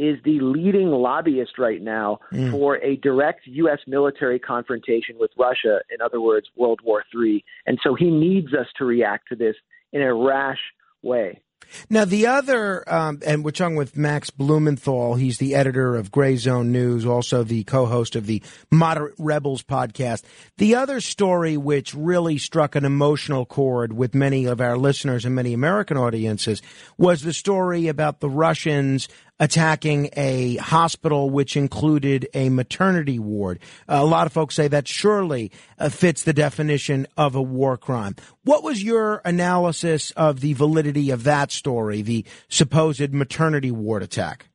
is 0.00 0.18
the 0.24 0.40
leading 0.40 0.88
lobbyist 0.88 1.58
right 1.58 1.82
now 1.82 2.18
mm. 2.32 2.50
for 2.50 2.76
a 2.76 2.96
direct 2.96 3.42
U.S. 3.46 3.80
military 3.86 4.38
confrontation 4.38 5.16
with 5.18 5.30
Russia. 5.38 5.80
In 5.94 6.00
other 6.00 6.22
words, 6.22 6.46
World 6.56 6.80
War 6.82 7.04
III. 7.14 7.44
And 7.66 7.78
so 7.82 7.94
he 7.94 8.10
needs 8.10 8.54
us 8.54 8.66
to 8.78 8.86
react 8.86 9.28
to 9.28 9.36
this 9.36 9.56
in 9.92 10.00
a 10.00 10.14
rash 10.14 10.58
way. 11.02 11.42
Now, 11.88 12.04
the 12.04 12.26
other, 12.26 12.90
um, 12.92 13.20
and 13.24 13.44
we're 13.44 13.50
talking 13.52 13.76
with 13.76 13.96
Max 13.96 14.30
Blumenthal. 14.30 15.14
He's 15.14 15.38
the 15.38 15.54
editor 15.54 15.96
of 15.96 16.10
Grayzone 16.10 16.68
News, 16.68 17.06
also 17.06 17.44
the 17.44 17.64
co 17.64 17.86
host 17.86 18.16
of 18.16 18.26
the 18.26 18.42
Moderate 18.70 19.14
Rebels 19.18 19.62
podcast. 19.62 20.24
The 20.56 20.74
other 20.74 21.00
story, 21.00 21.56
which 21.56 21.94
really 21.94 22.38
struck 22.38 22.74
an 22.74 22.84
emotional 22.84 23.44
chord 23.44 23.92
with 23.92 24.14
many 24.14 24.46
of 24.46 24.60
our 24.60 24.76
listeners 24.76 25.24
and 25.24 25.34
many 25.34 25.52
American 25.52 25.96
audiences, 25.96 26.62
was 26.98 27.22
the 27.22 27.32
story 27.32 27.88
about 27.88 28.20
the 28.20 28.30
Russians 28.30 29.08
attacking 29.40 30.10
a 30.16 30.56
hospital 30.56 31.30
which 31.30 31.56
included 31.56 32.28
a 32.34 32.50
maternity 32.50 33.18
ward. 33.18 33.58
A 33.88 34.04
lot 34.04 34.26
of 34.26 34.32
folks 34.32 34.54
say 34.54 34.68
that 34.68 34.86
surely 34.86 35.50
uh, 35.78 35.88
fits 35.88 36.22
the 36.22 36.34
definition 36.34 37.08
of 37.16 37.34
a 37.34 37.42
war 37.42 37.76
crime. 37.76 38.14
What 38.44 38.62
was 38.62 38.84
your 38.84 39.22
analysis 39.24 40.12
of 40.12 40.40
the 40.40 40.52
validity 40.52 41.10
of 41.10 41.24
that 41.24 41.50
story, 41.50 42.02
the 42.02 42.24
supposed 42.48 43.12
maternity 43.12 43.70
ward 43.70 44.02
attack? 44.02 44.46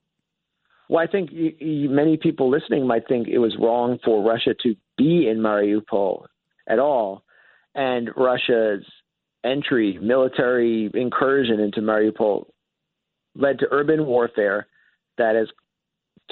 Well, 0.87 1.03
I 1.03 1.07
think 1.07 1.31
many 1.33 2.17
people 2.17 2.51
listening 2.51 2.85
might 2.85 3.07
think 3.07 3.27
it 3.27 3.39
was 3.39 3.57
wrong 3.59 3.97
for 4.05 4.23
Russia 4.23 4.53
to 4.61 4.75
be 4.97 5.27
in 5.27 5.39
Mariupol 5.39 6.25
at 6.67 6.77
all, 6.77 7.23
and 7.73 8.11
Russia's 8.15 8.85
entry, 9.43 9.97
military 9.99 10.91
incursion 10.93 11.59
into 11.59 11.81
Mariupol 11.81 12.45
led 13.35 13.59
to 13.59 13.67
urban 13.71 14.05
warfare 14.05 14.67
that 15.17 15.35
has 15.35 15.47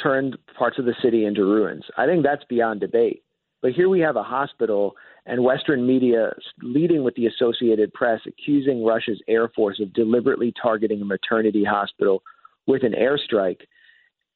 turned 0.01 0.37
parts 0.57 0.79
of 0.79 0.85
the 0.85 0.95
city 1.01 1.25
into 1.25 1.43
ruins. 1.43 1.83
I 1.97 2.05
think 2.05 2.23
that's 2.23 2.43
beyond 2.45 2.81
debate. 2.81 3.23
But 3.61 3.71
here 3.71 3.87
we 3.87 4.01
have 4.01 4.17
a 4.17 4.23
hospital 4.23 4.95
and 5.25 5.43
Western 5.43 5.87
media 5.87 6.33
leading 6.61 7.03
with 7.03 7.15
the 7.15 7.27
Associated 7.27 7.93
Press 7.93 8.19
accusing 8.27 8.83
Russia's 8.83 9.21
Air 9.27 9.47
Force 9.55 9.79
of 9.79 9.93
deliberately 9.93 10.53
targeting 10.61 11.01
a 11.01 11.05
maternity 11.05 11.63
hospital 11.63 12.21
with 12.67 12.83
an 12.83 12.93
airstrike. 12.93 13.61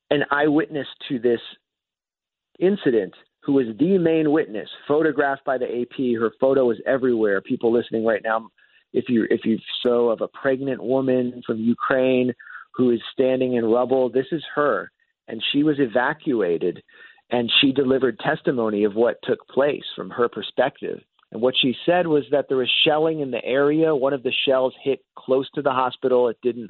An 0.10 0.24
eyewitness 0.32 0.88
to 1.10 1.20
this 1.20 1.42
incident, 2.60 3.14
who 3.42 3.54
was 3.54 3.66
the 3.78 3.98
main 3.98 4.32
witness, 4.32 4.70
photographed 4.88 5.44
by 5.44 5.58
the 5.58 5.82
AP, 5.82 6.20
her 6.20 6.32
photo 6.40 6.72
is 6.72 6.78
everywhere. 6.86 7.42
People 7.42 7.74
listening 7.74 8.06
right 8.06 8.22
now, 8.24 8.48
if 8.94 9.10
you 9.10 9.28
if 9.30 9.42
you 9.44 9.58
saw 9.84 10.10
of 10.10 10.22
a 10.22 10.28
pregnant 10.30 10.82
woman 10.82 11.42
from 11.46 11.60
Ukraine 11.60 12.34
who 12.78 12.92
is 12.92 13.02
standing 13.12 13.56
in 13.56 13.66
rubble. 13.66 14.10
This 14.10 14.28
is 14.32 14.44
her. 14.56 14.92
And 15.28 15.44
she 15.52 15.64
was 15.64 15.78
evacuated 15.80 16.82
and 17.30 17.52
she 17.60 17.74
delivered 17.74 18.20
testimony 18.20 18.86
of 18.86 18.96
what 18.96 19.18
took 19.24 19.46
place 19.50 19.84
from 19.96 20.10
her 20.12 20.30
perspective. 20.30 21.00
And 21.32 21.42
what 21.42 21.56
she 21.60 21.76
said 21.86 22.08
was 22.08 22.24
that 22.32 22.46
there 22.48 22.58
was 22.58 22.72
shelling 22.86 23.20
in 23.20 23.32
the 23.32 23.44
area. 23.44 23.94
One 23.94 24.14
of 24.14 24.24
the 24.24 24.32
shells 24.46 24.74
hit 24.82 25.00
close 25.18 25.50
to 25.56 25.62
the 25.62 25.72
hospital. 25.72 26.30
It 26.30 26.38
didn't 26.42 26.70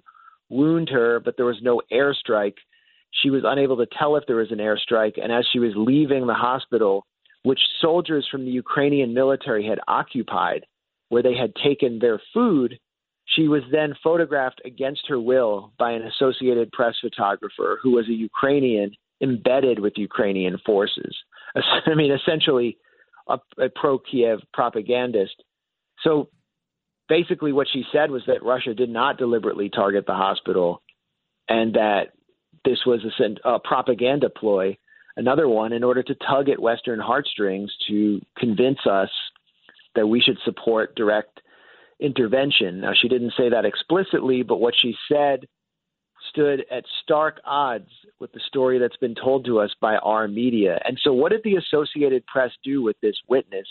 wound 0.50 0.90
her, 0.90 1.20
but 1.20 1.36
there 1.38 1.46
was 1.46 1.62
no 1.62 1.82
airstrike. 1.92 2.56
She 3.22 3.30
was 3.30 3.44
unable 3.46 3.78
to 3.78 3.86
tell 4.00 4.16
if 4.16 4.24
there 4.26 4.38
was 4.38 4.52
an 4.52 4.58
airstrike. 4.58 5.22
And 5.22 5.32
as 5.32 5.46
she 5.52 5.60
was 5.60 5.74
leaving 5.76 6.26
the 6.26 6.34
hospital, 6.34 7.06
which 7.44 7.60
soldiers 7.80 8.28
from 8.32 8.46
the 8.46 8.52
Ukrainian 8.52 9.14
military 9.14 9.68
had 9.68 9.80
occupied, 9.88 10.66
where 11.10 11.22
they 11.24 11.36
had 11.36 11.54
taken 11.64 12.00
their 12.00 12.20
food, 12.34 12.80
she 13.36 13.48
was 13.48 13.64
then 13.72 13.94
photographed 14.04 14.62
against 14.66 15.02
her 15.08 15.20
will 15.20 15.74
by 15.78 15.92
an 15.92 16.04
Associated 16.04 16.72
Press 16.72 16.96
photographer 17.02 17.80
who 17.82 17.92
was 17.92 18.08
a 18.08 18.14
Ukrainian 18.14 18.92
embedded 19.22 19.80
with 19.80 19.94
Ukrainian 19.98 20.58
forces. 20.66 21.16
I 21.56 21.96
mean, 21.96 22.12
essentially 22.12 22.78
a, 23.28 23.38
a 23.60 23.70
pro 23.70 24.00
Kiev 24.00 24.40
propagandist. 24.54 25.44
So 26.04 26.30
basically, 27.10 27.52
what 27.52 27.68
she 27.72 27.84
said 27.92 28.12
was 28.12 28.24
that 28.28 28.44
Russia 28.44 28.74
did 28.74 28.90
not 28.90 29.18
deliberately 29.18 29.70
target 29.70 30.06
the 30.06 30.14
hospital 30.14 30.82
and 31.50 31.74
that 31.74 32.14
this 32.64 32.80
was 32.86 33.02
a, 33.04 33.50
a 33.50 33.60
propaganda 33.60 34.30
ploy, 34.30 34.78
another 35.16 35.48
one, 35.48 35.74
in 35.74 35.84
order 35.84 36.04
to 36.04 36.16
tug 36.16 36.50
at 36.50 36.62
Western 36.62 37.00
heartstrings 37.00 37.72
to 37.88 38.22
convince 38.38 38.80
us 38.90 39.10
that 39.96 40.08
we 40.08 40.22
should 40.22 40.38
support 40.46 40.96
direct 40.96 41.42
intervention. 42.00 42.82
Now, 42.82 42.92
she 43.00 43.08
didn't 43.08 43.34
say 43.38 43.50
that 43.50 43.66
explicitly, 43.66 44.44
but 44.44 44.58
what 44.58 44.74
she 44.80 44.96
said 45.12 45.48
stood 46.30 46.66
at 46.72 46.84
stark 47.04 47.40
odds 47.46 47.90
with 48.20 48.32
the 48.32 48.42
story 48.48 48.80
that's 48.80 48.98
been 48.98 49.16
told 49.16 49.46
to 49.46 49.60
us 49.60 49.74
by 49.82 49.96
our 49.98 50.28
media. 50.28 50.80
And 50.86 51.00
so, 51.04 51.14
what 51.14 51.32
did 51.32 51.42
the 51.44 51.56
Associated 51.56 52.26
Press 52.26 52.52
do 52.64 52.82
with 52.82 53.00
this 53.02 53.16
witness? 53.28 53.68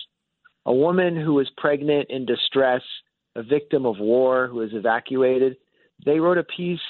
A 0.64 0.74
woman 0.74 1.16
who 1.16 1.34
was 1.34 1.50
pregnant 1.56 2.08
in 2.10 2.26
distress, 2.26 2.82
a 3.36 3.42
victim 3.42 3.86
of 3.86 3.98
war 3.98 4.48
who 4.48 4.56
was 4.56 4.70
evacuated. 4.72 5.56
They 6.04 6.18
wrote 6.18 6.38
a 6.38 6.44
piece 6.44 6.80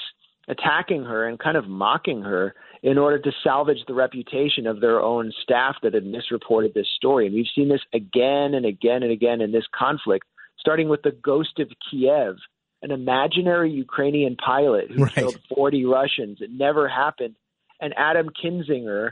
attacking 0.47 1.03
her 1.03 1.27
and 1.27 1.37
kind 1.37 1.57
of 1.57 1.67
mocking 1.67 2.21
her 2.21 2.55
in 2.81 2.97
order 2.97 3.19
to 3.19 3.31
salvage 3.43 3.79
the 3.87 3.93
reputation 3.93 4.65
of 4.65 4.79
their 4.79 5.01
own 5.01 5.31
staff 5.43 5.75
that 5.83 5.93
had 5.93 6.05
misreported 6.05 6.73
this 6.73 6.87
story. 6.95 7.25
And 7.25 7.35
we've 7.35 7.45
seen 7.53 7.69
this 7.69 7.81
again 7.93 8.53
and 8.53 8.65
again 8.65 9.03
and 9.03 9.11
again 9.11 9.41
in 9.41 9.51
this 9.51 9.65
conflict 9.77 10.25
starting 10.59 10.89
with 10.89 11.01
the 11.01 11.11
ghost 11.11 11.59
of 11.59 11.69
Kiev, 11.89 12.35
an 12.81 12.91
imaginary 12.91 13.71
Ukrainian 13.71 14.35
pilot 14.35 14.91
who 14.91 15.03
right. 15.03 15.13
killed 15.13 15.39
40 15.53 15.85
Russians. 15.85 16.37
It 16.41 16.51
never 16.51 16.87
happened. 16.87 17.35
And 17.79 17.93
Adam 17.97 18.29
Kinzinger, 18.29 19.11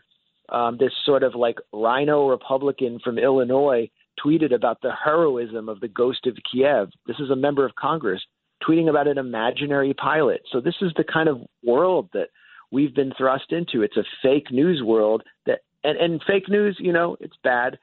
um, 0.49 0.77
this 0.79 0.91
sort 1.05 1.23
of 1.23 1.35
like 1.35 1.57
rhino 1.71 2.27
Republican 2.27 2.99
from 3.03 3.17
Illinois, 3.17 3.89
tweeted 4.23 4.53
about 4.53 4.81
the 4.81 4.91
heroism 4.91 5.69
of 5.69 5.79
the 5.79 5.87
ghost 5.87 6.25
of 6.25 6.37
Kiev. 6.51 6.89
This 7.05 7.19
is 7.19 7.29
a 7.29 7.35
member 7.35 7.65
of 7.65 7.75
Congress 7.75 8.21
tweeting 8.67 8.89
about 8.89 9.07
an 9.07 9.17
imaginary 9.17 9.93
pilot. 9.93 10.41
So 10.51 10.61
this 10.61 10.75
is 10.81 10.91
the 10.95 11.03
kind 11.03 11.27
of 11.27 11.41
world 11.63 12.09
that 12.13 12.29
we've 12.71 12.95
been 12.95 13.13
thrust 13.17 13.51
into. 13.51 13.81
It's 13.81 13.97
a 13.97 14.05
fake 14.21 14.51
news 14.51 14.81
world 14.83 15.23
that 15.45 15.59
and, 15.83 15.97
and 15.97 16.21
fake 16.25 16.49
news, 16.49 16.77
you 16.79 16.91
know, 16.91 17.15
it's 17.19 17.37
bad. 17.43 17.77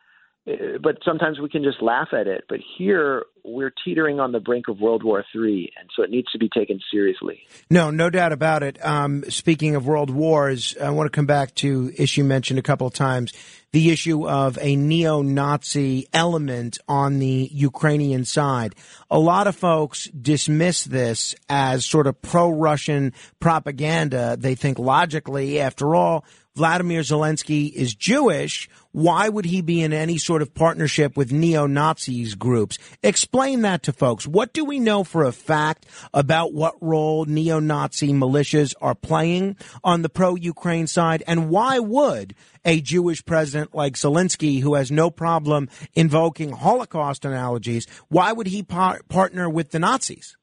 Uh, 0.46 0.78
but 0.82 0.98
sometimes 1.04 1.38
we 1.38 1.48
can 1.48 1.62
just 1.62 1.80
laugh 1.80 2.08
at 2.12 2.26
it. 2.26 2.44
But 2.48 2.58
here 2.76 3.24
we're 3.44 3.72
teetering 3.84 4.18
on 4.18 4.32
the 4.32 4.40
brink 4.40 4.66
of 4.68 4.80
World 4.80 5.04
War 5.04 5.24
III, 5.34 5.72
and 5.78 5.88
so 5.94 6.02
it 6.02 6.10
needs 6.10 6.30
to 6.32 6.38
be 6.38 6.48
taken 6.48 6.80
seriously. 6.90 7.42
No, 7.70 7.90
no 7.90 8.10
doubt 8.10 8.32
about 8.32 8.62
it. 8.62 8.84
Um, 8.84 9.24
speaking 9.28 9.76
of 9.76 9.86
world 9.86 10.10
wars, 10.10 10.76
I 10.80 10.90
want 10.90 11.06
to 11.06 11.14
come 11.14 11.26
back 11.26 11.54
to 11.56 11.92
issue 11.96 12.24
mentioned 12.24 12.58
a 12.58 12.62
couple 12.62 12.86
of 12.86 12.92
times 12.92 13.32
the 13.72 13.90
issue 13.90 14.28
of 14.28 14.58
a 14.60 14.76
neo-Nazi 14.76 16.06
element 16.12 16.78
on 16.88 17.20
the 17.20 17.48
Ukrainian 17.52 18.24
side. 18.24 18.74
A 19.10 19.18
lot 19.18 19.46
of 19.46 19.56
folks 19.56 20.08
dismiss 20.08 20.84
this 20.84 21.34
as 21.48 21.86
sort 21.86 22.06
of 22.06 22.20
pro-Russian 22.20 23.14
propaganda. 23.40 24.36
They 24.38 24.54
think 24.56 24.78
logically, 24.78 25.58
after 25.58 25.94
all, 25.94 26.24
Vladimir 26.54 27.00
Zelensky 27.00 27.72
is 27.72 27.94
Jewish, 27.94 28.68
why 28.90 29.26
would 29.26 29.46
he 29.46 29.62
be 29.62 29.80
in 29.80 29.94
any 29.94 30.18
sort 30.18 30.42
of 30.42 30.52
partnership 30.52 31.16
with 31.16 31.32
neo 31.32 31.66
Nazis 31.66 32.34
groups? 32.34 32.76
Explain 33.02 33.62
that 33.62 33.84
to 33.84 33.92
folks. 33.92 34.26
What 34.26 34.52
do 34.52 34.62
we 34.62 34.78
know 34.78 35.02
for 35.02 35.24
a 35.24 35.32
fact 35.32 35.86
about 36.12 36.52
what 36.52 36.74
role 36.82 37.24
neo 37.24 37.58
Nazi 37.58 38.12
militias 38.12 38.74
are 38.82 38.94
playing 38.94 39.56
on 39.82 40.02
the 40.02 40.10
pro 40.10 40.34
Ukraine 40.34 40.86
side? 40.86 41.22
And 41.26 41.48
why 41.48 41.78
would 41.78 42.34
a 42.66 42.82
Jewish 42.82 43.24
president 43.24 43.74
like 43.74 43.94
Zelensky, 43.94 44.60
who 44.60 44.74
has 44.74 44.90
no 44.90 45.10
problem 45.10 45.70
invoking 45.94 46.52
Holocaust 46.52 47.24
analogies, 47.24 47.86
why 48.08 48.30
would 48.30 48.46
he 48.46 48.62
par- 48.62 49.00
partner 49.08 49.48
with 49.48 49.70
the 49.70 49.78
Nazis? 49.78 50.36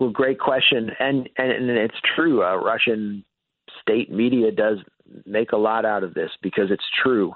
Well, 0.00 0.10
great 0.10 0.40
question, 0.40 0.90
and 0.98 1.28
and, 1.36 1.52
and 1.52 1.70
it's 1.70 2.00
true. 2.16 2.42
Uh, 2.42 2.56
Russian 2.56 3.22
state 3.80 4.10
media 4.10 4.50
does 4.52 4.78
make 5.26 5.52
a 5.52 5.56
lot 5.56 5.84
out 5.84 6.04
of 6.04 6.14
this 6.14 6.30
because 6.42 6.70
it's 6.70 6.84
true. 7.02 7.32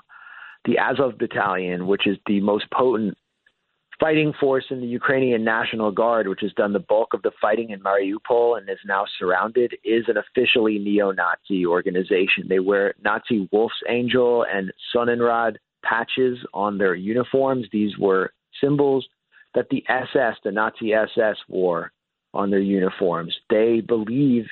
The 0.64 0.78
Azov 0.78 1.18
Battalion, 1.18 1.86
which 1.86 2.06
is 2.06 2.16
the 2.26 2.40
most 2.40 2.70
potent 2.70 3.16
fighting 4.00 4.32
force 4.40 4.64
in 4.70 4.80
the 4.80 4.86
Ukrainian 4.86 5.44
National 5.44 5.90
Guard, 5.90 6.26
which 6.26 6.40
has 6.42 6.52
done 6.54 6.72
the 6.72 6.78
bulk 6.78 7.14
of 7.14 7.22
the 7.22 7.30
fighting 7.40 7.70
in 7.70 7.80
Mariupol 7.80 8.58
and 8.58 8.68
is 8.68 8.78
now 8.84 9.04
surrounded, 9.18 9.74
is 9.84 10.04
an 10.08 10.16
officially 10.16 10.78
neo 10.78 11.12
Nazi 11.12 11.66
organization. 11.66 12.46
They 12.48 12.58
wear 12.58 12.94
Nazi 13.04 13.48
Wolf's 13.52 13.74
Angel 13.88 14.44
and 14.52 14.72
Sonnenrad 14.94 15.56
patches 15.84 16.38
on 16.52 16.78
their 16.78 16.94
uniforms. 16.94 17.66
These 17.72 17.96
were 17.98 18.32
symbols 18.60 19.06
that 19.54 19.68
the 19.70 19.84
SS, 19.88 20.36
the 20.42 20.50
Nazi 20.50 20.92
SS, 20.92 21.36
wore 21.48 21.92
on 22.32 22.50
their 22.50 22.60
uniforms. 22.60 23.34
They 23.48 23.80
believe 23.80 24.46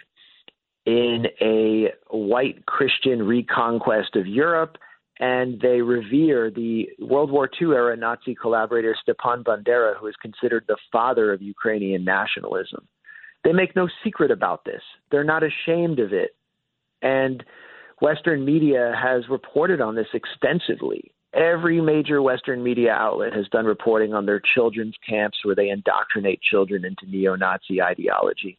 in 0.84 1.26
a 1.40 1.92
white 2.10 2.66
Christian 2.66 3.22
reconquest 3.22 4.16
of 4.16 4.26
Europe, 4.26 4.76
and 5.20 5.60
they 5.60 5.80
revere 5.80 6.50
the 6.50 6.88
World 6.98 7.30
War 7.30 7.48
II 7.60 7.68
era 7.68 7.96
Nazi 7.96 8.34
collaborator 8.34 8.96
Stepan 9.00 9.44
Bandera, 9.44 9.96
who 9.96 10.08
is 10.08 10.14
considered 10.20 10.64
the 10.66 10.78
father 10.90 11.32
of 11.32 11.40
Ukrainian 11.40 12.04
nationalism. 12.04 12.88
They 13.44 13.52
make 13.52 13.76
no 13.76 13.88
secret 14.02 14.30
about 14.30 14.64
this. 14.64 14.82
They're 15.10 15.24
not 15.24 15.42
ashamed 15.42 16.00
of 16.00 16.12
it. 16.12 16.34
And 17.02 17.44
Western 18.00 18.44
media 18.44 18.92
has 19.00 19.28
reported 19.28 19.80
on 19.80 19.94
this 19.94 20.08
extensively. 20.14 21.12
Every 21.34 21.80
major 21.80 22.20
Western 22.20 22.62
media 22.62 22.92
outlet 22.92 23.32
has 23.32 23.48
done 23.48 23.64
reporting 23.64 24.12
on 24.12 24.26
their 24.26 24.40
children's 24.54 24.96
camps 25.08 25.38
where 25.44 25.54
they 25.54 25.70
indoctrinate 25.70 26.40
children 26.42 26.84
into 26.84 27.06
neo 27.06 27.36
Nazi 27.36 27.80
ideology. 27.80 28.58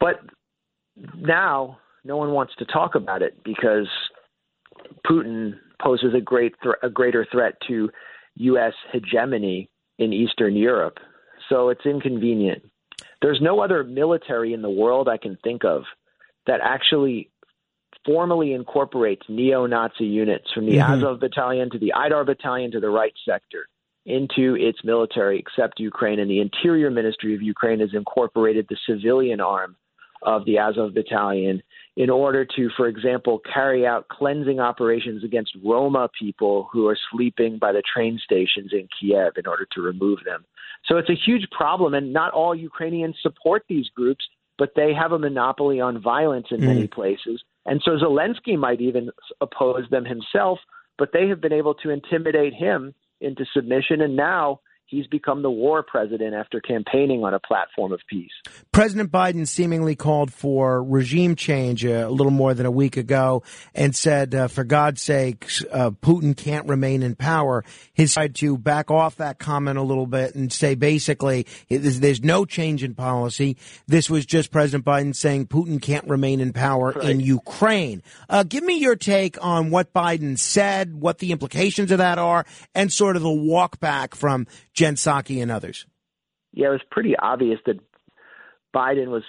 But 0.00 0.20
now 1.16 1.78
no 2.04 2.16
one 2.16 2.32
wants 2.32 2.54
to 2.58 2.64
talk 2.64 2.94
about 2.94 3.22
it 3.22 3.42
because 3.44 3.88
Putin 5.06 5.54
poses 5.80 6.14
a 6.14 6.20
great 6.20 6.54
th- 6.62 6.76
a 6.82 6.90
greater 6.90 7.26
threat 7.30 7.54
to 7.68 7.90
U.S. 8.36 8.72
hegemony 8.92 9.68
in 9.98 10.12
Eastern 10.12 10.56
Europe. 10.56 10.98
So 11.48 11.70
it's 11.70 11.84
inconvenient. 11.84 12.62
There's 13.20 13.40
no 13.40 13.60
other 13.60 13.82
military 13.82 14.52
in 14.52 14.62
the 14.62 14.70
world 14.70 15.08
I 15.08 15.16
can 15.16 15.36
think 15.42 15.64
of 15.64 15.82
that 16.46 16.60
actually 16.62 17.30
formally 18.06 18.52
incorporates 18.52 19.22
neo 19.28 19.66
Nazi 19.66 20.04
units 20.04 20.46
from 20.54 20.66
the 20.66 20.76
mm-hmm. 20.76 20.92
Azov 20.92 21.20
battalion 21.20 21.70
to 21.70 21.78
the 21.78 21.92
Aidar 21.96 22.24
battalion 22.24 22.70
to 22.72 22.80
the 22.80 22.90
right 22.90 23.12
sector 23.28 23.66
into 24.06 24.56
its 24.56 24.78
military, 24.84 25.38
except 25.38 25.80
Ukraine. 25.80 26.18
And 26.18 26.30
the 26.30 26.40
Interior 26.40 26.90
Ministry 26.90 27.34
of 27.34 27.42
Ukraine 27.42 27.80
has 27.80 27.90
incorporated 27.92 28.66
the 28.68 28.76
civilian 28.88 29.40
arm 29.40 29.76
of 30.22 30.44
the 30.44 30.58
Azov 30.58 30.94
battalion 30.94 31.62
in 31.96 32.10
order 32.10 32.44
to, 32.44 32.70
for 32.76 32.86
example, 32.86 33.40
carry 33.52 33.86
out 33.86 34.08
cleansing 34.08 34.60
operations 34.60 35.24
against 35.24 35.56
Roma 35.64 36.08
people 36.18 36.68
who 36.72 36.86
are 36.86 36.96
sleeping 37.10 37.58
by 37.58 37.72
the 37.72 37.82
train 37.82 38.20
stations 38.22 38.72
in 38.72 38.88
Kiev 38.98 39.32
in 39.36 39.46
order 39.46 39.66
to 39.72 39.80
remove 39.80 40.20
them. 40.24 40.44
So 40.86 40.96
it's 40.96 41.10
a 41.10 41.14
huge 41.26 41.48
problem, 41.50 41.94
and 41.94 42.12
not 42.12 42.32
all 42.32 42.54
Ukrainians 42.54 43.16
support 43.20 43.64
these 43.68 43.88
groups, 43.94 44.24
but 44.58 44.70
they 44.76 44.92
have 44.94 45.12
a 45.12 45.18
monopoly 45.18 45.80
on 45.80 46.00
violence 46.00 46.46
in 46.50 46.60
mm. 46.60 46.66
many 46.66 46.86
places. 46.86 47.42
And 47.66 47.82
so 47.84 47.92
Zelensky 47.92 48.56
might 48.56 48.80
even 48.80 49.10
oppose 49.40 49.84
them 49.90 50.04
himself, 50.04 50.58
but 50.98 51.10
they 51.12 51.28
have 51.28 51.40
been 51.40 51.52
able 51.52 51.74
to 51.74 51.90
intimidate 51.90 52.54
him 52.54 52.94
into 53.20 53.44
submission. 53.52 54.00
And 54.00 54.16
now 54.16 54.60
he's 54.88 55.06
become 55.06 55.42
the 55.42 55.50
war 55.50 55.82
president 55.82 56.34
after 56.34 56.60
campaigning 56.60 57.22
on 57.22 57.34
a 57.34 57.38
platform 57.38 57.92
of 57.92 58.00
peace. 58.08 58.32
President 58.72 59.12
Biden 59.12 59.46
seemingly 59.46 59.94
called 59.94 60.32
for 60.32 60.82
regime 60.82 61.36
change 61.36 61.84
uh, 61.84 62.06
a 62.08 62.10
little 62.10 62.32
more 62.32 62.54
than 62.54 62.66
a 62.66 62.70
week 62.70 62.96
ago 62.96 63.42
and 63.74 63.94
said, 63.94 64.34
uh, 64.34 64.48
for 64.48 64.64
God's 64.64 65.02
sake, 65.02 65.46
uh, 65.70 65.90
Putin 65.90 66.36
can't 66.36 66.66
remain 66.66 67.02
in 67.02 67.14
power. 67.14 67.64
His 67.92 68.14
tried 68.14 68.34
to 68.36 68.56
back 68.56 68.90
off 68.90 69.16
that 69.16 69.38
comment 69.38 69.78
a 69.78 69.82
little 69.82 70.06
bit 70.06 70.34
and 70.34 70.52
say 70.52 70.74
basically 70.74 71.46
there's 71.68 72.22
no 72.22 72.44
change 72.44 72.82
in 72.82 72.94
policy. 72.94 73.58
This 73.86 74.08
was 74.08 74.24
just 74.24 74.50
President 74.50 74.84
Biden 74.84 75.14
saying 75.14 75.48
Putin 75.48 75.80
can't 75.80 76.08
remain 76.08 76.40
in 76.40 76.52
power 76.52 76.92
right. 76.96 77.10
in 77.10 77.20
Ukraine. 77.20 78.02
Uh, 78.28 78.42
give 78.42 78.64
me 78.64 78.78
your 78.78 78.96
take 78.96 79.36
on 79.44 79.70
what 79.70 79.92
Biden 79.92 80.38
said, 80.38 80.94
what 80.94 81.18
the 81.18 81.30
implications 81.30 81.92
of 81.92 81.98
that 81.98 82.18
are, 82.18 82.46
and 82.74 82.90
sort 82.90 83.16
of 83.16 83.22
the 83.22 83.30
walk 83.30 83.78
back 83.80 84.14
from 84.14 84.46
Jen 84.78 84.94
Psaki 84.94 85.42
and 85.42 85.50
others? 85.50 85.86
Yeah, 86.52 86.68
it 86.68 86.70
was 86.70 86.80
pretty 86.90 87.16
obvious 87.16 87.58
that 87.66 87.80
Biden 88.74 89.08
was 89.08 89.24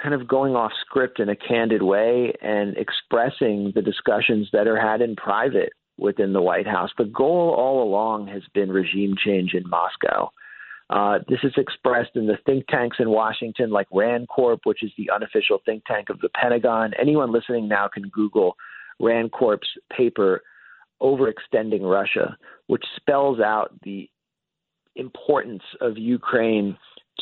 kind 0.00 0.14
of 0.14 0.28
going 0.28 0.54
off 0.54 0.70
script 0.86 1.18
in 1.18 1.28
a 1.28 1.34
candid 1.34 1.82
way 1.82 2.32
and 2.40 2.76
expressing 2.76 3.72
the 3.74 3.82
discussions 3.82 4.48
that 4.52 4.68
are 4.68 4.80
had 4.80 5.00
in 5.00 5.16
private 5.16 5.72
within 5.98 6.32
the 6.32 6.40
White 6.40 6.68
House. 6.68 6.90
The 6.96 7.04
goal 7.04 7.52
all 7.58 7.82
along 7.82 8.28
has 8.28 8.42
been 8.54 8.70
regime 8.70 9.16
change 9.22 9.54
in 9.54 9.68
Moscow. 9.68 10.30
Uh, 10.88 11.18
this 11.28 11.40
is 11.42 11.52
expressed 11.56 12.14
in 12.14 12.26
the 12.26 12.38
think 12.46 12.66
tanks 12.68 12.98
in 13.00 13.10
Washington, 13.10 13.70
like 13.70 13.88
RAND 13.92 14.28
Corp, 14.28 14.60
which 14.64 14.84
is 14.84 14.92
the 14.96 15.10
unofficial 15.10 15.58
think 15.64 15.84
tank 15.84 16.10
of 16.10 16.20
the 16.20 16.28
Pentagon. 16.28 16.92
Anyone 17.00 17.32
listening 17.32 17.66
now 17.66 17.88
can 17.92 18.04
Google 18.04 18.56
RAND 19.00 19.32
Corp's 19.32 19.68
paper, 19.96 20.42
Overextending 21.02 21.82
Russia, 21.82 22.36
which 22.68 22.84
spells 22.96 23.40
out 23.40 23.72
the 23.82 24.08
importance 24.96 25.62
of 25.80 25.98
Ukraine 25.98 26.76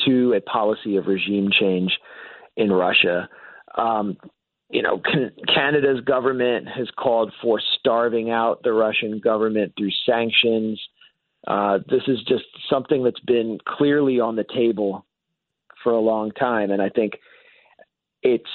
to 0.05 0.35
a 0.35 0.41
policy 0.41 0.97
of 0.97 1.07
regime 1.07 1.51
change 1.53 1.99
in 2.57 2.73
Russia. 2.73 3.29
Um, 3.77 4.17
you 4.71 4.83
know, 4.83 4.99
can, 4.99 5.33
Canada's 5.53 6.01
government 6.05 6.69
has 6.69 6.89
called 6.97 7.33
for 7.43 7.61
starving 7.79 8.31
out 8.31 8.63
the 8.63 8.73
Russian 8.73 9.19
government 9.19 9.73
through 9.77 9.91
sanctions. 10.07 10.81
Uh, 11.47 11.79
this 11.89 12.03
is 12.07 12.19
just 12.29 12.45
something 12.69 13.03
that's 13.03 13.21
been 13.21 13.59
clearly 13.67 14.21
on 14.21 14.37
the 14.37 14.45
table 14.55 15.05
for 15.83 15.93
a 15.93 16.01
long 16.01 16.31
time. 16.33 16.71
And 16.71 16.81
I 16.81 16.89
think 16.89 17.15
it's 18.23 18.51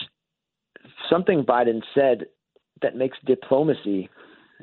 something 1.09 1.43
Biden 1.43 1.81
said 1.93 2.27
that 2.81 2.95
makes 2.95 3.17
diplomacy 3.25 4.09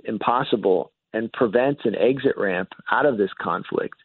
impossible 0.05 0.93
and 1.13 1.33
prevents 1.33 1.83
an 1.85 1.95
exit 1.95 2.37
ramp 2.39 2.71
out 2.91 3.05
of 3.05 3.19
this 3.19 3.31
conflict. 3.41 3.97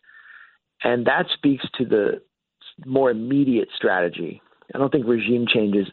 And 0.84 1.06
that 1.06 1.26
speaks 1.34 1.66
to 1.78 1.86
the 1.86 2.22
more 2.86 3.10
immediate 3.10 3.70
strategy. 3.76 4.42
I 4.74 4.78
don't 4.78 4.92
think 4.92 5.08
regime 5.08 5.46
change 5.52 5.76
is 5.76 5.88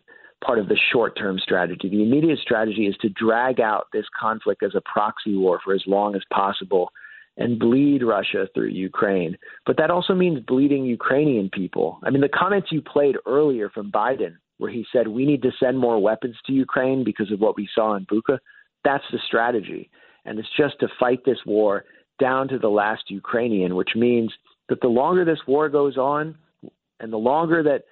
part 0.45 0.59
of 0.59 0.69
the 0.69 0.79
short 0.93 1.17
term 1.17 1.39
strategy. 1.39 1.89
The 1.89 2.03
immediate 2.03 2.39
strategy 2.41 2.87
is 2.87 2.97
to 3.01 3.09
drag 3.09 3.61
out 3.61 3.87
this 3.93 4.05
conflict 4.19 4.63
as 4.63 4.75
a 4.75 4.83
proxy 4.83 5.37
war 5.37 5.61
for 5.65 5.75
as 5.75 5.83
long 5.87 6.15
as 6.15 6.23
possible 6.33 6.91
and 7.37 7.59
bleed 7.59 8.03
Russia 8.03 8.47
through 8.55 8.69
Ukraine. 8.69 9.37
But 9.67 9.77
that 9.79 9.91
also 9.91 10.15
means 10.15 10.41
bleeding 10.41 10.85
Ukrainian 10.85 11.51
people. 11.51 11.99
I 12.05 12.11
mean, 12.11 12.21
the 12.21 12.29
comments 12.29 12.69
you 12.71 12.81
played 12.81 13.17
earlier 13.27 13.69
from 13.71 13.91
Biden, 13.91 14.37
where 14.59 14.71
he 14.71 14.87
said, 14.93 15.09
we 15.09 15.27
need 15.27 15.43
to 15.43 15.51
send 15.59 15.79
more 15.79 16.01
weapons 16.01 16.37
to 16.47 16.53
Ukraine 16.53 17.03
because 17.03 17.33
of 17.33 17.41
what 17.41 17.57
we 17.57 17.69
saw 17.75 17.97
in 17.97 18.07
Bucha, 18.07 18.39
that's 18.85 19.05
the 19.11 19.19
strategy. 19.27 19.91
And 20.25 20.39
it's 20.39 20.49
just 20.57 20.79
to 20.81 20.89
fight 21.01 21.25
this 21.25 21.39
war 21.45 21.85
down 22.21 22.47
to 22.49 22.59
the 22.59 22.69
last 22.69 23.11
Ukrainian, 23.11 23.75
which 23.75 23.91
means 23.97 24.33
that 24.69 24.81
the 24.81 24.89
longer 24.89 25.25
this 25.25 25.41
war 25.47 25.69
goes 25.69 25.97
on, 25.97 26.37
and 27.01 27.13
the 27.13 27.19
longer 27.19 27.63
that 27.63 27.85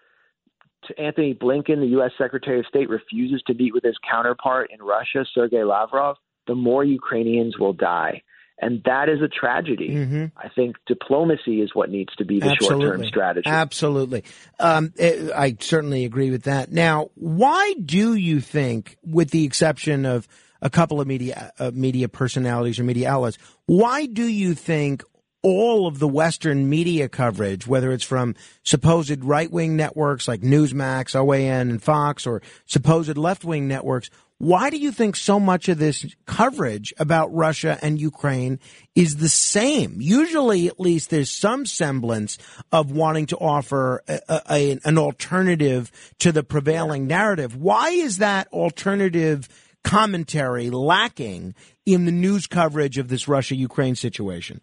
Antony 0.98 1.34
Blinken, 1.34 1.80
the 1.80 1.88
U.S. 1.92 2.12
Secretary 2.18 2.58
of 2.58 2.66
State, 2.66 2.88
refuses 2.88 3.42
to 3.46 3.54
meet 3.54 3.72
with 3.72 3.84
his 3.84 3.96
counterpart 4.08 4.70
in 4.72 4.84
Russia, 4.84 5.24
Sergei 5.34 5.64
Lavrov, 5.64 6.16
the 6.46 6.54
more 6.54 6.84
Ukrainians 6.84 7.58
will 7.58 7.72
die. 7.72 8.22
And 8.60 8.82
that 8.84 9.08
is 9.08 9.20
a 9.20 9.28
tragedy. 9.28 9.88
Mm-hmm. 9.90 10.24
I 10.36 10.48
think 10.48 10.76
diplomacy 10.86 11.60
is 11.62 11.70
what 11.74 11.90
needs 11.90 12.14
to 12.16 12.24
be 12.24 12.38
the 12.38 12.54
short 12.60 12.80
term 12.80 13.04
strategy. 13.04 13.48
Absolutely. 13.48 14.22
Um, 14.60 14.92
eh, 14.98 15.30
I 15.34 15.56
certainly 15.58 16.04
agree 16.04 16.30
with 16.30 16.44
that. 16.44 16.70
Now, 16.70 17.10
why 17.14 17.74
do 17.84 18.14
you 18.14 18.40
think, 18.40 18.98
with 19.02 19.30
the 19.30 19.44
exception 19.44 20.06
of 20.06 20.28
a 20.60 20.70
couple 20.70 21.00
of 21.00 21.08
media 21.08 21.52
uh, 21.58 21.72
media 21.74 22.08
personalities 22.08 22.78
or 22.78 22.84
media 22.84 23.10
outlets, 23.10 23.36
why 23.66 24.06
do 24.06 24.24
you 24.24 24.54
think 24.54 25.02
all 25.42 25.86
of 25.86 25.98
the 25.98 26.08
Western 26.08 26.68
media 26.68 27.08
coverage, 27.08 27.66
whether 27.66 27.92
it's 27.92 28.04
from 28.04 28.34
supposed 28.62 29.24
right 29.24 29.50
wing 29.50 29.76
networks 29.76 30.28
like 30.28 30.40
Newsmax, 30.40 31.14
OAN, 31.14 31.62
and 31.62 31.82
Fox, 31.82 32.26
or 32.26 32.42
supposed 32.66 33.16
left 33.16 33.44
wing 33.44 33.66
networks, 33.66 34.08
why 34.42 34.70
do 34.70 34.76
you 34.76 34.90
think 34.90 35.14
so 35.14 35.38
much 35.38 35.68
of 35.68 35.78
this 35.78 36.04
coverage 36.26 36.92
about 36.98 37.32
Russia 37.32 37.78
and 37.80 38.00
Ukraine 38.00 38.58
is 38.96 39.18
the 39.18 39.28
same? 39.28 39.98
Usually, 40.00 40.66
at 40.66 40.80
least, 40.80 41.10
there's 41.10 41.30
some 41.30 41.64
semblance 41.64 42.38
of 42.72 42.90
wanting 42.90 43.26
to 43.26 43.36
offer 43.36 44.02
a, 44.08 44.40
a, 44.50 44.78
an 44.84 44.98
alternative 44.98 45.92
to 46.18 46.32
the 46.32 46.42
prevailing 46.42 47.06
narrative. 47.06 47.54
Why 47.54 47.90
is 47.90 48.18
that 48.18 48.48
alternative 48.48 49.48
commentary 49.84 50.70
lacking 50.70 51.54
in 51.86 52.04
the 52.04 52.10
news 52.10 52.48
coverage 52.48 52.98
of 52.98 53.06
this 53.06 53.28
Russia 53.28 53.54
Ukraine 53.54 53.94
situation? 53.94 54.60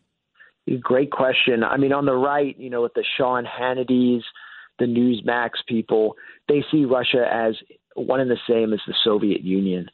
Great 0.78 1.12
question. 1.12 1.64
I 1.64 1.78
mean, 1.78 1.94
on 1.94 2.06
the 2.06 2.16
right, 2.16 2.58
you 2.60 2.70
know, 2.70 2.82
with 2.82 2.94
the 2.94 3.06
Sean 3.18 3.46
Hannity's, 3.46 4.24
the 4.78 4.86
Newsmax 4.86 5.52
people, 5.68 6.16
they 6.48 6.64
see 6.72 6.86
Russia 6.86 7.26
as 7.32 7.56
one 7.96 8.20
and 8.20 8.30
the 8.30 8.38
same 8.48 8.74
as 8.74 8.80
the 8.88 8.94
Soviet 9.04 9.42
Union, 9.42 9.90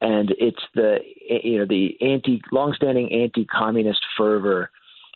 and 0.00 0.34
it's 0.38 0.62
the 0.74 0.98
you 1.30 1.58
know 1.58 1.66
the 1.66 1.96
anti 2.00 2.40
longstanding 2.50 3.12
anti-communist 3.12 4.00
fervor 4.16 4.70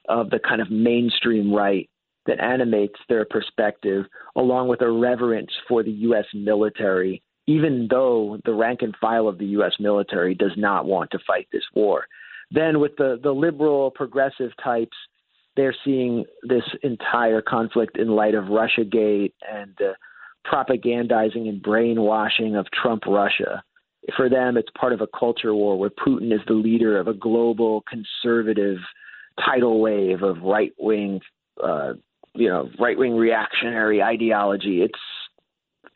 of 0.09 0.31
the 0.31 0.39
kind 0.39 0.61
of 0.61 0.71
mainstream 0.71 1.53
right 1.53 1.89
that 2.27 2.41
animates 2.41 2.99
their 3.09 3.25
perspective, 3.25 4.05
along 4.35 4.69
with 4.69 4.81
a 4.83 4.91
reverence 4.91 5.51
for 5.69 5.83
the 5.83 5.91
U.S. 5.91 6.27
military, 6.35 7.23
even 7.47 7.87
though 7.89 8.39
the 8.45 8.53
rank 8.53 8.83
and 8.83 8.97
file 9.01 9.29
of 9.29 9.39
the 9.39 9.47
U.S. 9.47 9.73
military 9.79 10.35
does 10.35 10.53
not 10.57 10.87
want 10.87 11.11
to 11.13 11.19
fight 11.27 11.47
this 11.53 11.63
war. 11.75 12.07
Then 12.51 12.81
with 12.81 12.93
the 12.97 13.19
the 13.23 13.33
liberal 13.33 13.91
progressive 13.91 14.51
types, 14.63 14.97
they're 15.57 15.75
seeing 15.85 16.25
this 16.43 16.63
entire 16.83 17.43
conflict 17.43 17.99
in 17.99 18.09
light 18.09 18.35
of 18.35 18.49
Russia 18.49 18.85
Gate 18.85 19.35
and 19.51 19.75
the 19.79 19.95
propagandizing 20.51 21.49
and 21.49 21.63
brainwashing 21.63 22.55
of 22.57 22.67
Trump 22.71 23.05
Russia. 23.07 23.63
For 24.17 24.29
them, 24.29 24.57
it's 24.57 24.69
part 24.79 24.93
of 24.93 25.01
a 25.01 25.09
culture 25.19 25.55
war 25.55 25.77
where 25.77 25.91
Putin 25.91 26.33
is 26.33 26.41
the 26.47 26.55
leader 26.55 26.99
of 26.99 27.09
a 27.09 27.15
global 27.15 27.83
conservative 27.89 28.79
tidal 29.45 29.81
wave 29.81 30.23
of 30.23 30.41
right 30.43 30.73
wing, 30.79 31.21
uh, 31.63 31.95
you 32.35 32.49
know, 32.49 32.71
right 32.79 32.97
wing 32.97 33.17
reactionary 33.17 34.03
ideology. 34.03 34.83
It's 34.83 34.99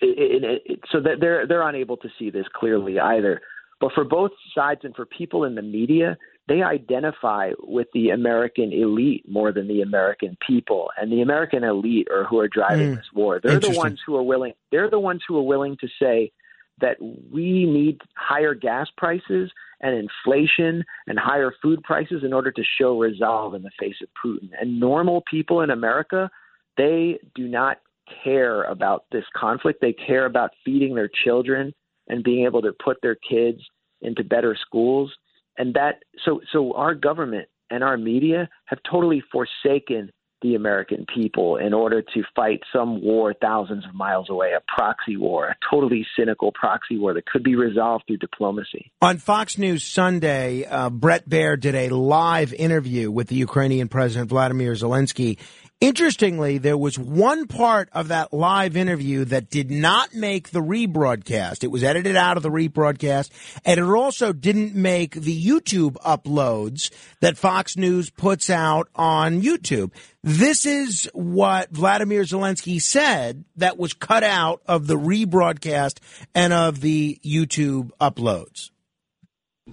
it, 0.01 0.43
it, 0.43 0.63
it, 0.65 0.81
so 0.91 1.01
that 1.01 1.21
they're 1.21 1.47
they're 1.47 1.69
unable 1.69 1.97
to 1.99 2.09
see 2.19 2.31
this 2.31 2.47
clearly 2.53 2.99
either. 2.99 3.41
But 3.81 3.93
for 3.95 4.05
both 4.05 4.33
sides 4.55 4.81
and 4.83 4.95
for 4.95 5.07
people 5.07 5.45
in 5.45 5.55
the 5.55 5.63
media, 5.63 6.19
they 6.49 6.63
identify 6.63 7.53
with 7.61 7.89
the 7.95 8.11
American 8.11 8.73
elite 8.73 9.25
more 9.29 9.53
than 9.53 9.69
the 9.69 9.83
American 9.83 10.37
people. 10.45 10.91
And 11.01 11.13
the 11.13 11.21
American 11.21 11.63
elite 11.63 12.09
are 12.11 12.25
who 12.25 12.39
are 12.39 12.49
driving 12.49 12.93
mm. 12.93 12.97
this 12.97 13.07
war. 13.15 13.41
They're 13.43 13.61
the 13.61 13.77
ones 13.77 14.01
who 14.05 14.17
are 14.17 14.23
willing 14.23 14.53
they're 14.73 14.91
the 14.91 14.99
ones 14.99 15.23
who 15.27 15.39
are 15.39 15.43
willing 15.43 15.77
to 15.81 15.89
say 16.01 16.33
that 16.81 16.97
we 17.01 17.67
need 17.67 18.01
higher 18.17 18.55
gas 18.55 18.89
prices 18.97 19.51
and 19.81 19.95
inflation 19.95 20.85
and 21.07 21.19
higher 21.19 21.53
food 21.63 21.83
prices 21.83 22.23
in 22.25 22.33
order 22.33 22.51
to 22.51 22.63
show 22.79 22.99
resolve 22.99 23.55
in 23.55 23.63
the 23.63 23.71
face 23.79 23.97
of 24.03 24.09
Putin. 24.25 24.51
And 24.61 24.81
normal 24.81 25.23
people 25.31 25.61
in 25.61 25.71
America, 25.71 26.31
they 26.77 27.19
do 27.35 27.49
not 27.49 27.79
care 28.25 28.65
about 28.65 29.05
this 29.13 29.25
conflict. 29.37 29.81
They 29.81 29.93
care 29.93 30.27
about 30.27 30.51
feeding 30.65 30.95
their 30.95 31.11
children 31.25 31.73
and 32.09 32.25
being 32.25 32.45
able 32.45 32.63
to 32.63 32.73
put 32.73 32.99
their 33.03 33.15
kids 33.15 33.61
into 34.03 34.25
better 34.25 34.57
schools. 34.61 35.13
And 35.61 35.75
that 35.75 36.05
so 36.25 36.41
so 36.55 36.73
our 36.73 36.95
government 36.95 37.49
and 37.69 37.85
our 37.85 37.99
media 37.99 38.49
have 38.65 38.79
totally 38.91 39.23
forsaken 39.31 40.11
the 40.41 40.55
American 40.55 41.05
people 41.15 41.57
in 41.57 41.75
order 41.75 42.01
to 42.01 42.23
fight 42.35 42.61
some 42.73 43.03
war 43.03 43.35
thousands 43.43 43.85
of 43.85 43.95
miles 43.95 44.31
away, 44.31 44.53
a 44.57 44.63
proxy 44.75 45.19
war, 45.19 45.49
a 45.49 45.57
totally 45.71 46.07
cynical 46.19 46.51
proxy 46.51 46.97
war 46.97 47.13
that 47.13 47.27
could 47.27 47.43
be 47.43 47.57
resolved 47.57 48.05
through 48.07 48.17
diplomacy. 48.17 48.91
On 49.03 49.19
Fox 49.19 49.59
News 49.59 49.85
Sunday, 49.85 50.65
uh, 50.65 50.89
Bret 50.89 51.29
Baier 51.29 51.61
did 51.61 51.75
a 51.75 51.91
live 51.91 52.55
interview 52.55 53.11
with 53.11 53.29
the 53.29 53.37
Ukrainian 53.37 53.89
President 53.89 54.31
Vladimir 54.31 54.73
Zelensky, 54.73 55.37
Interestingly, 55.81 56.59
there 56.59 56.77
was 56.77 56.99
one 56.99 57.47
part 57.47 57.89
of 57.93 58.09
that 58.09 58.35
live 58.35 58.77
interview 58.77 59.25
that 59.25 59.49
did 59.49 59.71
not 59.71 60.15
make 60.15 60.51
the 60.51 60.61
rebroadcast. 60.61 61.65
It 61.65 61.71
was 61.71 61.83
edited 61.83 62.17
out 62.17 62.37
of 62.37 62.43
the 62.43 62.51
rebroadcast, 62.51 63.31
and 63.65 63.81
it 63.81 63.85
also 63.85 64.35
didn't 64.35 64.75
make 64.75 65.15
the 65.15 65.43
YouTube 65.43 65.95
uploads 66.05 66.91
that 67.21 67.39
Fox 67.39 67.79
News 67.79 68.11
puts 68.11 68.51
out 68.51 68.89
on 68.95 69.41
YouTube. 69.41 69.93
This 70.23 70.67
is 70.67 71.09
what 71.15 71.71
Vladimir 71.71 72.25
Zelensky 72.25 72.79
said 72.81 73.47
that 73.57 73.79
was 73.79 73.95
cut 73.95 74.23
out 74.23 74.61
of 74.67 74.87
the 74.87 74.99
rebroadcast 74.99 75.97
and 76.35 76.53
of 76.53 76.83
the 76.83 77.19
YouTube 77.25 77.89
uploads. 77.99 78.69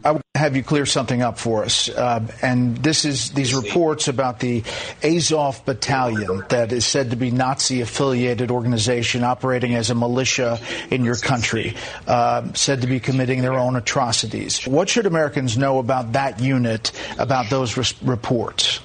I 0.03 0.11
would 0.11 0.21
have 0.35 0.55
you 0.55 0.63
clear 0.63 0.85
something 0.85 1.21
up 1.21 1.37
for 1.37 1.63
us. 1.63 1.89
Uh, 1.89 2.25
and 2.41 2.77
this 2.77 3.05
is 3.05 3.31
these 3.31 3.53
reports 3.53 4.07
about 4.07 4.39
the 4.39 4.63
Azov 5.03 5.65
battalion 5.65 6.43
that 6.49 6.71
is 6.71 6.85
said 6.85 7.09
to 7.09 7.15
be 7.15 7.31
Nazi 7.31 7.81
affiliated 7.81 8.51
organization 8.51 9.23
operating 9.23 9.75
as 9.75 9.89
a 9.89 9.95
militia 9.95 10.59
in 10.91 11.03
your 11.03 11.15
country, 11.15 11.75
uh, 12.07 12.53
said 12.53 12.81
to 12.81 12.87
be 12.87 12.99
committing 12.99 13.41
their 13.41 13.55
own 13.55 13.75
atrocities. 13.75 14.65
What 14.67 14.89
should 14.89 15.05
Americans 15.05 15.57
know 15.57 15.79
about 15.79 16.13
that 16.13 16.39
unit, 16.39 16.91
about 17.17 17.49
those 17.49 17.75
reports? 18.01 18.79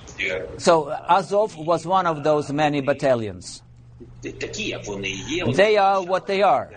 So 0.58 0.90
Azov 0.90 1.56
was 1.56 1.84
one 1.84 2.06
of 2.06 2.22
those 2.24 2.52
many 2.52 2.80
battalions. 2.80 3.62
They 4.22 5.76
are 5.76 6.02
what 6.02 6.26
they 6.26 6.42
are. 6.42 6.70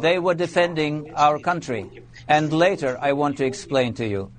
They 0.00 0.18
were 0.18 0.34
defending 0.34 1.12
our 1.14 1.38
country. 1.38 2.03
And 2.28 2.52
later 2.52 2.98
I 3.00 3.12
want 3.12 3.38
to 3.38 3.44
explain 3.44 3.94
to 3.94 4.06
you. 4.06 4.30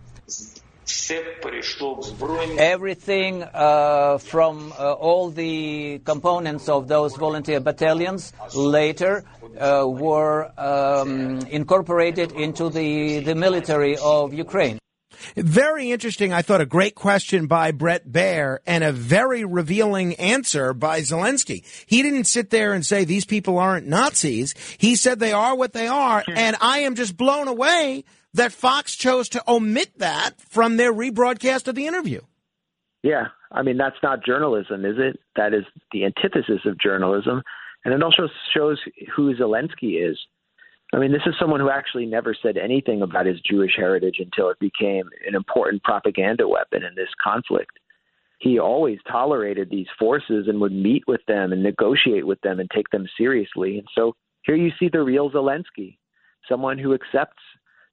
Everything 2.57 3.43
uh, 3.43 4.17
from 4.19 4.71
uh, 4.77 4.93
all 4.93 5.29
the 5.29 5.99
components 6.05 6.69
of 6.69 6.87
those 6.87 7.15
volunteer 7.15 7.59
battalions 7.59 8.33
later 8.55 9.23
uh, 9.59 9.85
were 9.87 10.51
um, 10.57 11.39
incorporated 11.49 12.31
into 12.33 12.69
the, 12.69 13.19
the 13.19 13.35
military 13.35 13.97
of 13.97 14.33
Ukraine. 14.33 14.79
Very 15.35 15.91
interesting. 15.91 16.33
I 16.33 16.41
thought 16.41 16.61
a 16.61 16.65
great 16.65 16.95
question 16.95 17.47
by 17.47 17.71
Bret 17.71 18.07
Baier 18.07 18.59
and 18.65 18.83
a 18.83 18.91
very 18.91 19.45
revealing 19.45 20.15
answer 20.15 20.73
by 20.73 20.99
Zelensky. 21.01 21.65
He 21.85 22.01
didn't 22.01 22.25
sit 22.25 22.49
there 22.49 22.73
and 22.73 22.85
say 22.85 23.03
these 23.03 23.25
people 23.25 23.57
aren't 23.57 23.87
Nazis. 23.87 24.53
He 24.77 24.95
said 24.95 25.19
they 25.19 25.33
are 25.33 25.55
what 25.55 25.73
they 25.73 25.87
are. 25.87 26.23
Hmm. 26.25 26.33
And 26.35 26.55
I 26.61 26.79
am 26.79 26.95
just 26.95 27.17
blown 27.17 27.47
away 27.47 28.03
that 28.33 28.51
Fox 28.51 28.95
chose 28.95 29.29
to 29.29 29.43
omit 29.47 29.97
that 29.99 30.41
from 30.49 30.77
their 30.77 30.93
rebroadcast 30.93 31.67
of 31.67 31.75
the 31.75 31.87
interview. 31.87 32.21
Yeah. 33.03 33.27
I 33.51 33.61
mean, 33.61 33.77
that's 33.77 33.95
not 34.03 34.25
journalism, 34.25 34.83
is 34.83 34.95
it? 34.97 35.19
That 35.35 35.53
is 35.53 35.63
the 35.91 36.05
antithesis 36.05 36.65
of 36.65 36.77
journalism. 36.77 37.41
And 37.85 37.93
it 37.93 38.03
also 38.03 38.27
shows 38.53 38.81
who 39.15 39.33
Zelensky 39.35 40.09
is. 40.09 40.19
I 40.95 40.97
mean, 40.97 41.11
this 41.11 41.23
is 41.25 41.35
someone 41.37 41.59
who 41.59 41.69
actually 41.69 42.05
never 42.05 42.33
said 42.41 42.55
anything 42.55 43.01
about 43.01 43.25
his 43.25 43.41
Jewish 43.41 43.73
heritage 43.75 44.15
until 44.19 44.49
it 44.49 44.57
became 44.59 45.09
an 45.27 45.35
important 45.35 45.83
propaganda 45.83 46.47
weapon 46.47 46.83
in 46.83 46.95
this 46.95 47.09
conflict. 47.21 47.77
He 48.39 48.59
always 48.59 48.99
tolerated 49.05 49.69
these 49.69 49.87
forces 49.99 50.47
and 50.47 50.61
would 50.61 50.71
meet 50.71 51.03
with 51.05 51.19
them 51.27 51.51
and 51.51 51.61
negotiate 51.61 52.25
with 52.25 52.39
them 52.41 52.61
and 52.61 52.71
take 52.71 52.89
them 52.91 53.09
seriously. 53.17 53.77
And 53.77 53.87
so 53.93 54.15
here 54.43 54.55
you 54.55 54.71
see 54.79 54.87
the 54.87 55.01
real 55.01 55.29
Zelensky, 55.29 55.97
someone 56.47 56.77
who 56.77 56.93
accepts 56.93 57.43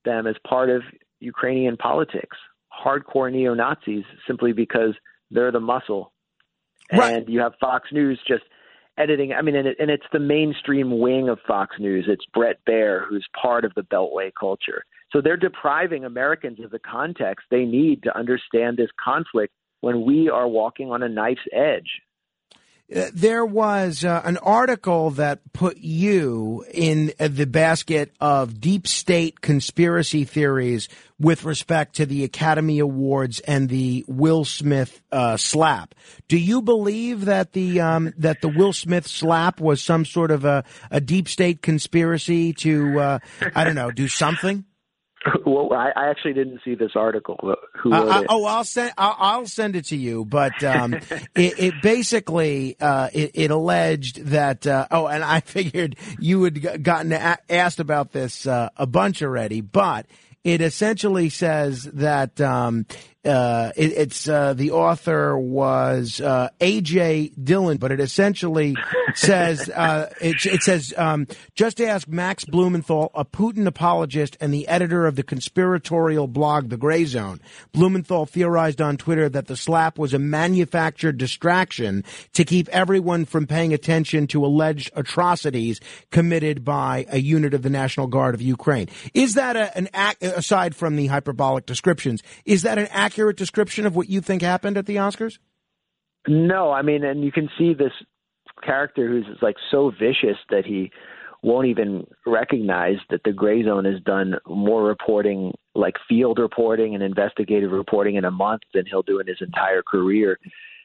them 0.04 0.28
as 0.28 0.36
part 0.46 0.70
of 0.70 0.82
Ukrainian 1.18 1.76
politics, 1.76 2.36
hardcore 2.72 3.32
neo 3.32 3.52
Nazis, 3.54 4.04
simply 4.28 4.52
because 4.52 4.94
they're 5.32 5.50
the 5.50 5.58
muscle. 5.58 6.12
Right. 6.92 7.16
And 7.16 7.28
you 7.28 7.40
have 7.40 7.54
Fox 7.60 7.88
News 7.90 8.20
just 8.28 8.44
editing. 8.98 9.32
I 9.32 9.42
mean, 9.42 9.56
and, 9.56 9.68
it, 9.68 9.76
and 9.78 9.90
it's 9.90 10.06
the 10.12 10.18
mainstream 10.18 10.98
wing 10.98 11.28
of 11.28 11.38
Fox 11.46 11.76
News. 11.78 12.06
It's 12.08 12.24
Bret 12.34 12.58
Baier, 12.68 13.06
who's 13.08 13.26
part 13.40 13.64
of 13.64 13.72
the 13.74 13.82
Beltway 13.82 14.30
culture. 14.38 14.84
So 15.12 15.20
they're 15.20 15.36
depriving 15.36 16.04
Americans 16.04 16.58
of 16.64 16.70
the 16.70 16.78
context 16.78 17.46
they 17.50 17.64
need 17.64 18.02
to 18.04 18.16
understand 18.16 18.76
this 18.76 18.90
conflict 19.02 19.52
when 19.80 20.04
we 20.04 20.28
are 20.28 20.48
walking 20.48 20.90
on 20.90 21.02
a 21.02 21.08
knife's 21.08 21.40
edge. 21.52 22.00
There 22.92 23.46
was 23.46 24.04
uh, 24.04 24.20
an 24.22 24.36
article 24.36 25.12
that 25.12 25.40
put 25.54 25.78
you 25.78 26.62
in 26.74 27.14
uh, 27.18 27.28
the 27.28 27.46
basket 27.46 28.12
of 28.20 28.60
deep 28.60 28.86
state 28.86 29.40
conspiracy 29.40 30.24
theories 30.24 30.90
with 31.18 31.44
respect 31.44 31.96
to 31.96 32.06
the 32.06 32.22
Academy 32.22 32.80
Awards 32.80 33.40
and 33.40 33.70
the 33.70 34.04
Will 34.08 34.44
Smith 34.44 35.00
uh, 35.10 35.38
slap. 35.38 35.94
Do 36.28 36.36
you 36.36 36.60
believe 36.60 37.24
that 37.24 37.52
the 37.52 37.80
um, 37.80 38.12
that 38.18 38.42
the 38.42 38.48
Will 38.48 38.74
Smith 38.74 39.06
slap 39.06 39.58
was 39.58 39.82
some 39.82 40.04
sort 40.04 40.30
of 40.30 40.44
a, 40.44 40.62
a 40.90 41.00
deep 41.00 41.28
state 41.28 41.62
conspiracy 41.62 42.52
to 42.54 43.00
uh, 43.00 43.18
I 43.54 43.64
don't 43.64 43.74
know 43.74 43.90
do 43.90 44.06
something? 44.06 44.66
Well, 45.46 45.72
I, 45.72 45.90
I, 45.94 46.08
actually 46.08 46.34
didn't 46.34 46.60
see 46.64 46.74
this 46.74 46.92
article. 46.94 47.56
Who 47.80 47.92
uh, 47.92 48.04
I, 48.04 48.26
oh, 48.28 48.44
I'll 48.44 48.64
send 48.64 48.92
I'll, 48.96 49.16
I'll, 49.18 49.46
send 49.46 49.76
it 49.76 49.86
to 49.86 49.96
you. 49.96 50.24
But 50.24 50.62
um, 50.64 50.94
it, 51.34 51.58
it, 51.58 51.74
basically 51.82 52.76
uh, 52.80 53.08
it, 53.12 53.32
it, 53.34 53.50
alleged 53.50 54.24
that 54.26 54.66
uh, 54.66 54.86
oh, 54.90 55.06
and 55.06 55.24
I 55.24 55.40
figured 55.44 55.96
you 56.18 56.44
had 56.44 56.82
gotten 56.82 57.12
a- 57.12 57.38
asked 57.50 57.80
about 57.80 58.12
this 58.12 58.46
uh, 58.46 58.70
a 58.76 58.86
bunch 58.86 59.22
already, 59.22 59.60
but 59.60 60.06
it 60.44 60.60
essentially 60.60 61.28
says 61.28 61.84
that 61.84 62.40
um, 62.40 62.86
uh, 63.24 63.70
it, 63.76 63.92
it's 63.92 64.28
uh, 64.28 64.52
the 64.52 64.72
author 64.72 65.38
was 65.38 66.20
uh, 66.20 66.48
A.J. 66.60 67.28
Dillon, 67.40 67.76
but 67.76 67.92
it 67.92 68.00
essentially 68.00 68.74
says 69.14 69.68
uh, 69.74 70.10
it, 70.20 70.44
it, 70.44 70.62
says 70.62 70.92
um, 70.96 71.28
just 71.54 71.80
ask 71.80 72.08
Max 72.08 72.44
Blumenthal, 72.44 73.12
a 73.14 73.24
Putin 73.24 73.66
apologist 73.66 74.36
and 74.40 74.52
the 74.52 74.66
editor 74.66 75.06
of 75.06 75.14
the 75.14 75.22
conspiratorial 75.22 76.26
blog 76.26 76.68
The 76.68 76.76
Grayzone. 76.76 77.38
Blumenthal 77.72 78.26
theorized 78.26 78.80
on 78.80 78.96
Twitter 78.96 79.28
that 79.28 79.46
the 79.46 79.56
slap 79.56 79.98
was 79.98 80.14
a 80.14 80.18
manufactured 80.18 81.16
distraction 81.16 82.02
to 82.32 82.44
keep 82.44 82.68
everyone 82.70 83.24
from 83.24 83.46
paying 83.46 83.72
attention 83.72 84.26
to 84.28 84.44
alleged 84.44 84.90
atrocities 84.96 85.80
committed 86.10 86.64
by 86.64 87.06
a 87.08 87.18
unit 87.18 87.54
of 87.54 87.62
the 87.62 87.70
National 87.70 88.08
Guard 88.08 88.34
of 88.34 88.42
Ukraine. 88.42 88.88
Is 89.14 89.34
that 89.34 89.54
a, 89.54 89.76
an 89.76 89.88
act 89.94 90.24
aside 90.36 90.74
from 90.74 90.96
the 90.96 91.06
hyperbolic 91.06 91.66
descriptions? 91.66 92.22
Is 92.44 92.62
that 92.62 92.78
an 92.78 92.88
accurate 92.90 93.36
description 93.36 93.86
of 93.86 93.96
what 93.96 94.08
you 94.08 94.20
think 94.20 94.42
happened 94.42 94.76
at 94.76 94.86
the 94.86 94.96
Oscars? 94.96 95.38
No, 96.28 96.70
I 96.70 96.82
mean, 96.82 97.04
and 97.04 97.24
you 97.24 97.32
can 97.32 97.48
see 97.58 97.74
this 97.74 97.92
character 98.64 99.08
who's 99.08 99.26
like 99.40 99.56
so 99.70 99.90
vicious 99.90 100.38
that 100.50 100.64
he 100.64 100.90
won't 101.42 101.66
even 101.66 102.06
recognize 102.24 102.96
that 103.10 103.22
the 103.24 103.30
Grayzone 103.30 103.90
has 103.90 104.00
done 104.02 104.36
more 104.46 104.84
reporting 104.84 105.52
like 105.74 105.94
field 106.08 106.38
reporting 106.38 106.94
and 106.94 107.02
investigative 107.02 107.70
reporting 107.70 108.16
in 108.16 108.24
a 108.24 108.30
month 108.30 108.62
than 108.74 108.84
he'll 108.86 109.02
do 109.02 109.18
in 109.18 109.26
his 109.26 109.38
entire 109.40 109.82
career 109.82 110.38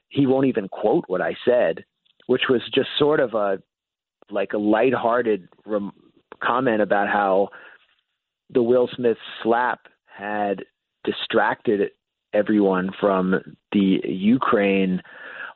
he 0.10 0.26
won't 0.26 0.48
even 0.48 0.68
quote 0.70 1.04
what 1.08 1.22
i 1.22 1.36
said 1.46 1.84
which 2.28 2.44
was 2.50 2.62
just 2.74 2.90
sort 2.98 3.20
of 3.20 3.34
a 3.34 3.60
like 4.30 4.54
a 4.54 4.58
lighthearted 4.58 5.48
rem- 5.66 5.92
comment 6.42 6.82
about 6.82 7.08
how 7.08 7.50
the 8.50 8.62
will 8.62 8.90
smith 8.96 9.18
slap 9.44 9.88
had 10.06 10.64
distracted 11.04 11.92
everyone 12.34 12.92
from 13.00 13.36
the 13.72 14.02
Ukraine 14.04 15.02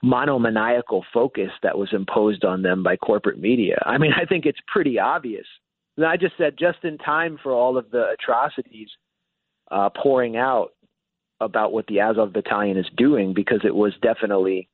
monomaniacal 0.03 1.05
focus 1.13 1.51
that 1.61 1.77
was 1.77 1.89
imposed 1.93 2.43
on 2.43 2.63
them 2.63 2.81
by 2.81 2.95
corporate 2.95 3.39
media. 3.39 3.77
I 3.85 3.97
mean, 3.97 4.11
I 4.19 4.25
think 4.25 4.45
it's 4.45 4.59
pretty 4.67 4.99
obvious. 4.99 5.45
And 5.97 6.05
I 6.05 6.17
just 6.17 6.37
said 6.37 6.55
just 6.57 6.83
in 6.83 6.97
time 6.97 7.37
for 7.41 7.51
all 7.51 7.77
of 7.77 7.91
the 7.91 8.09
atrocities 8.11 8.89
uh, 9.69 9.89
pouring 9.89 10.37
out 10.37 10.69
about 11.39 11.73
what 11.73 11.87
the 11.87 11.99
Azov 11.99 12.33
battalion 12.33 12.77
is 12.77 12.87
doing 12.95 13.33
because 13.33 13.61
it 13.63 13.75
was 13.75 13.93
definitely 14.01 14.69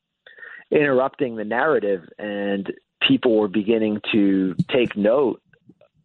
interrupting 0.69 1.35
the 1.35 1.45
narrative 1.45 2.03
and 2.19 2.71
people 3.07 3.37
were 3.37 3.47
beginning 3.47 4.01
to 4.11 4.55
take 4.69 4.97
note 4.97 5.41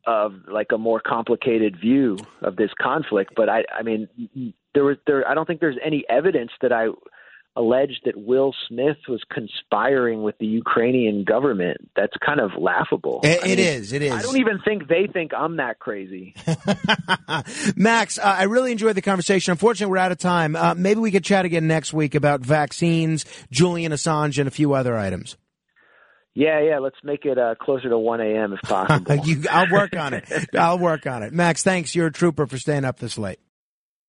of 0.07 0.35
like 0.51 0.69
a 0.73 0.79
more 0.79 1.01
complicated 1.01 1.79
view 1.81 2.17
of 2.43 2.57
this 2.57 2.71
conflict 2.81 3.33
but 3.37 3.49
i 3.49 3.63
i 3.77 3.83
mean 3.83 4.09
there 4.75 4.85
was 4.85 4.97
there 5.07 5.27
i 5.29 5.35
don't 5.35 5.47
think 5.47 5.61
there's 5.61 5.79
any 5.85 6.05
evidence 6.09 6.51
that 6.61 6.73
i 6.73 6.89
alleged 7.57 8.01
that 8.05 8.17
Will 8.17 8.55
Smith 8.69 8.97
was 9.09 9.23
conspiring 9.31 10.23
with 10.23 10.39
the 10.39 10.47
Ukrainian 10.47 11.25
government. 11.25 11.91
That's 11.95 12.15
kind 12.25 12.41
of 12.41 12.53
laughable. 12.57 13.21
It, 13.23 13.41
I 13.43 13.45
mean, 13.45 13.53
it 13.53 13.59
is. 13.59 13.93
It 13.93 14.03
is. 14.03 14.13
I 14.13 14.23
don't 14.23 14.39
even 14.39 14.61
think 14.65 14.89
they 14.89 15.07
think 15.13 15.33
I'm 15.35 15.57
that 15.57 15.79
crazy. 15.79 16.35
Max, 17.77 18.19
uh, 18.19 18.23
I 18.23 18.45
really 18.45 18.73
enjoyed 18.73 18.97
the 18.97 19.03
conversation. 19.03 19.53
Unfortunately, 19.53 19.91
we're 19.91 19.99
out 19.99 20.13
of 20.13 20.19
time. 20.19 20.57
Uh, 20.57 20.75
maybe 20.75 21.01
we 21.01 21.11
could 21.11 21.25
chat 21.25 21.45
again 21.45 21.67
next 21.67 21.93
week 21.93 22.15
about 22.15 22.41
vaccines, 22.41 23.25
Julian 23.51 23.93
Assange, 23.93 24.39
and 24.39 24.49
a 24.49 24.53
few 24.53 24.73
other 24.73 24.97
items. 24.97 25.37
Yeah, 26.35 26.61
yeah. 26.61 26.79
Let's 26.79 26.97
make 27.05 27.25
it 27.25 27.39
uh, 27.39 27.55
closer 27.61 27.89
to 27.89 27.99
1 27.99 28.21
a.m. 28.21 28.53
if 28.55 28.61
possible. 28.69 29.17
you, 29.27 29.45
I'll 29.51 29.71
work 29.71 29.95
on 29.97 30.15
it. 30.15 30.25
I'll 30.59 30.79
work 30.79 31.07
on 31.07 31.23
it. 31.23 31.33
Max, 31.33 31.63
thanks. 31.63 31.95
You're 31.95 32.07
a 32.09 32.13
trooper 32.13 32.47
for 32.47 32.59
staying 32.59 32.85
up 32.85 32.99
this 32.99 33.19
late. 33.19 33.39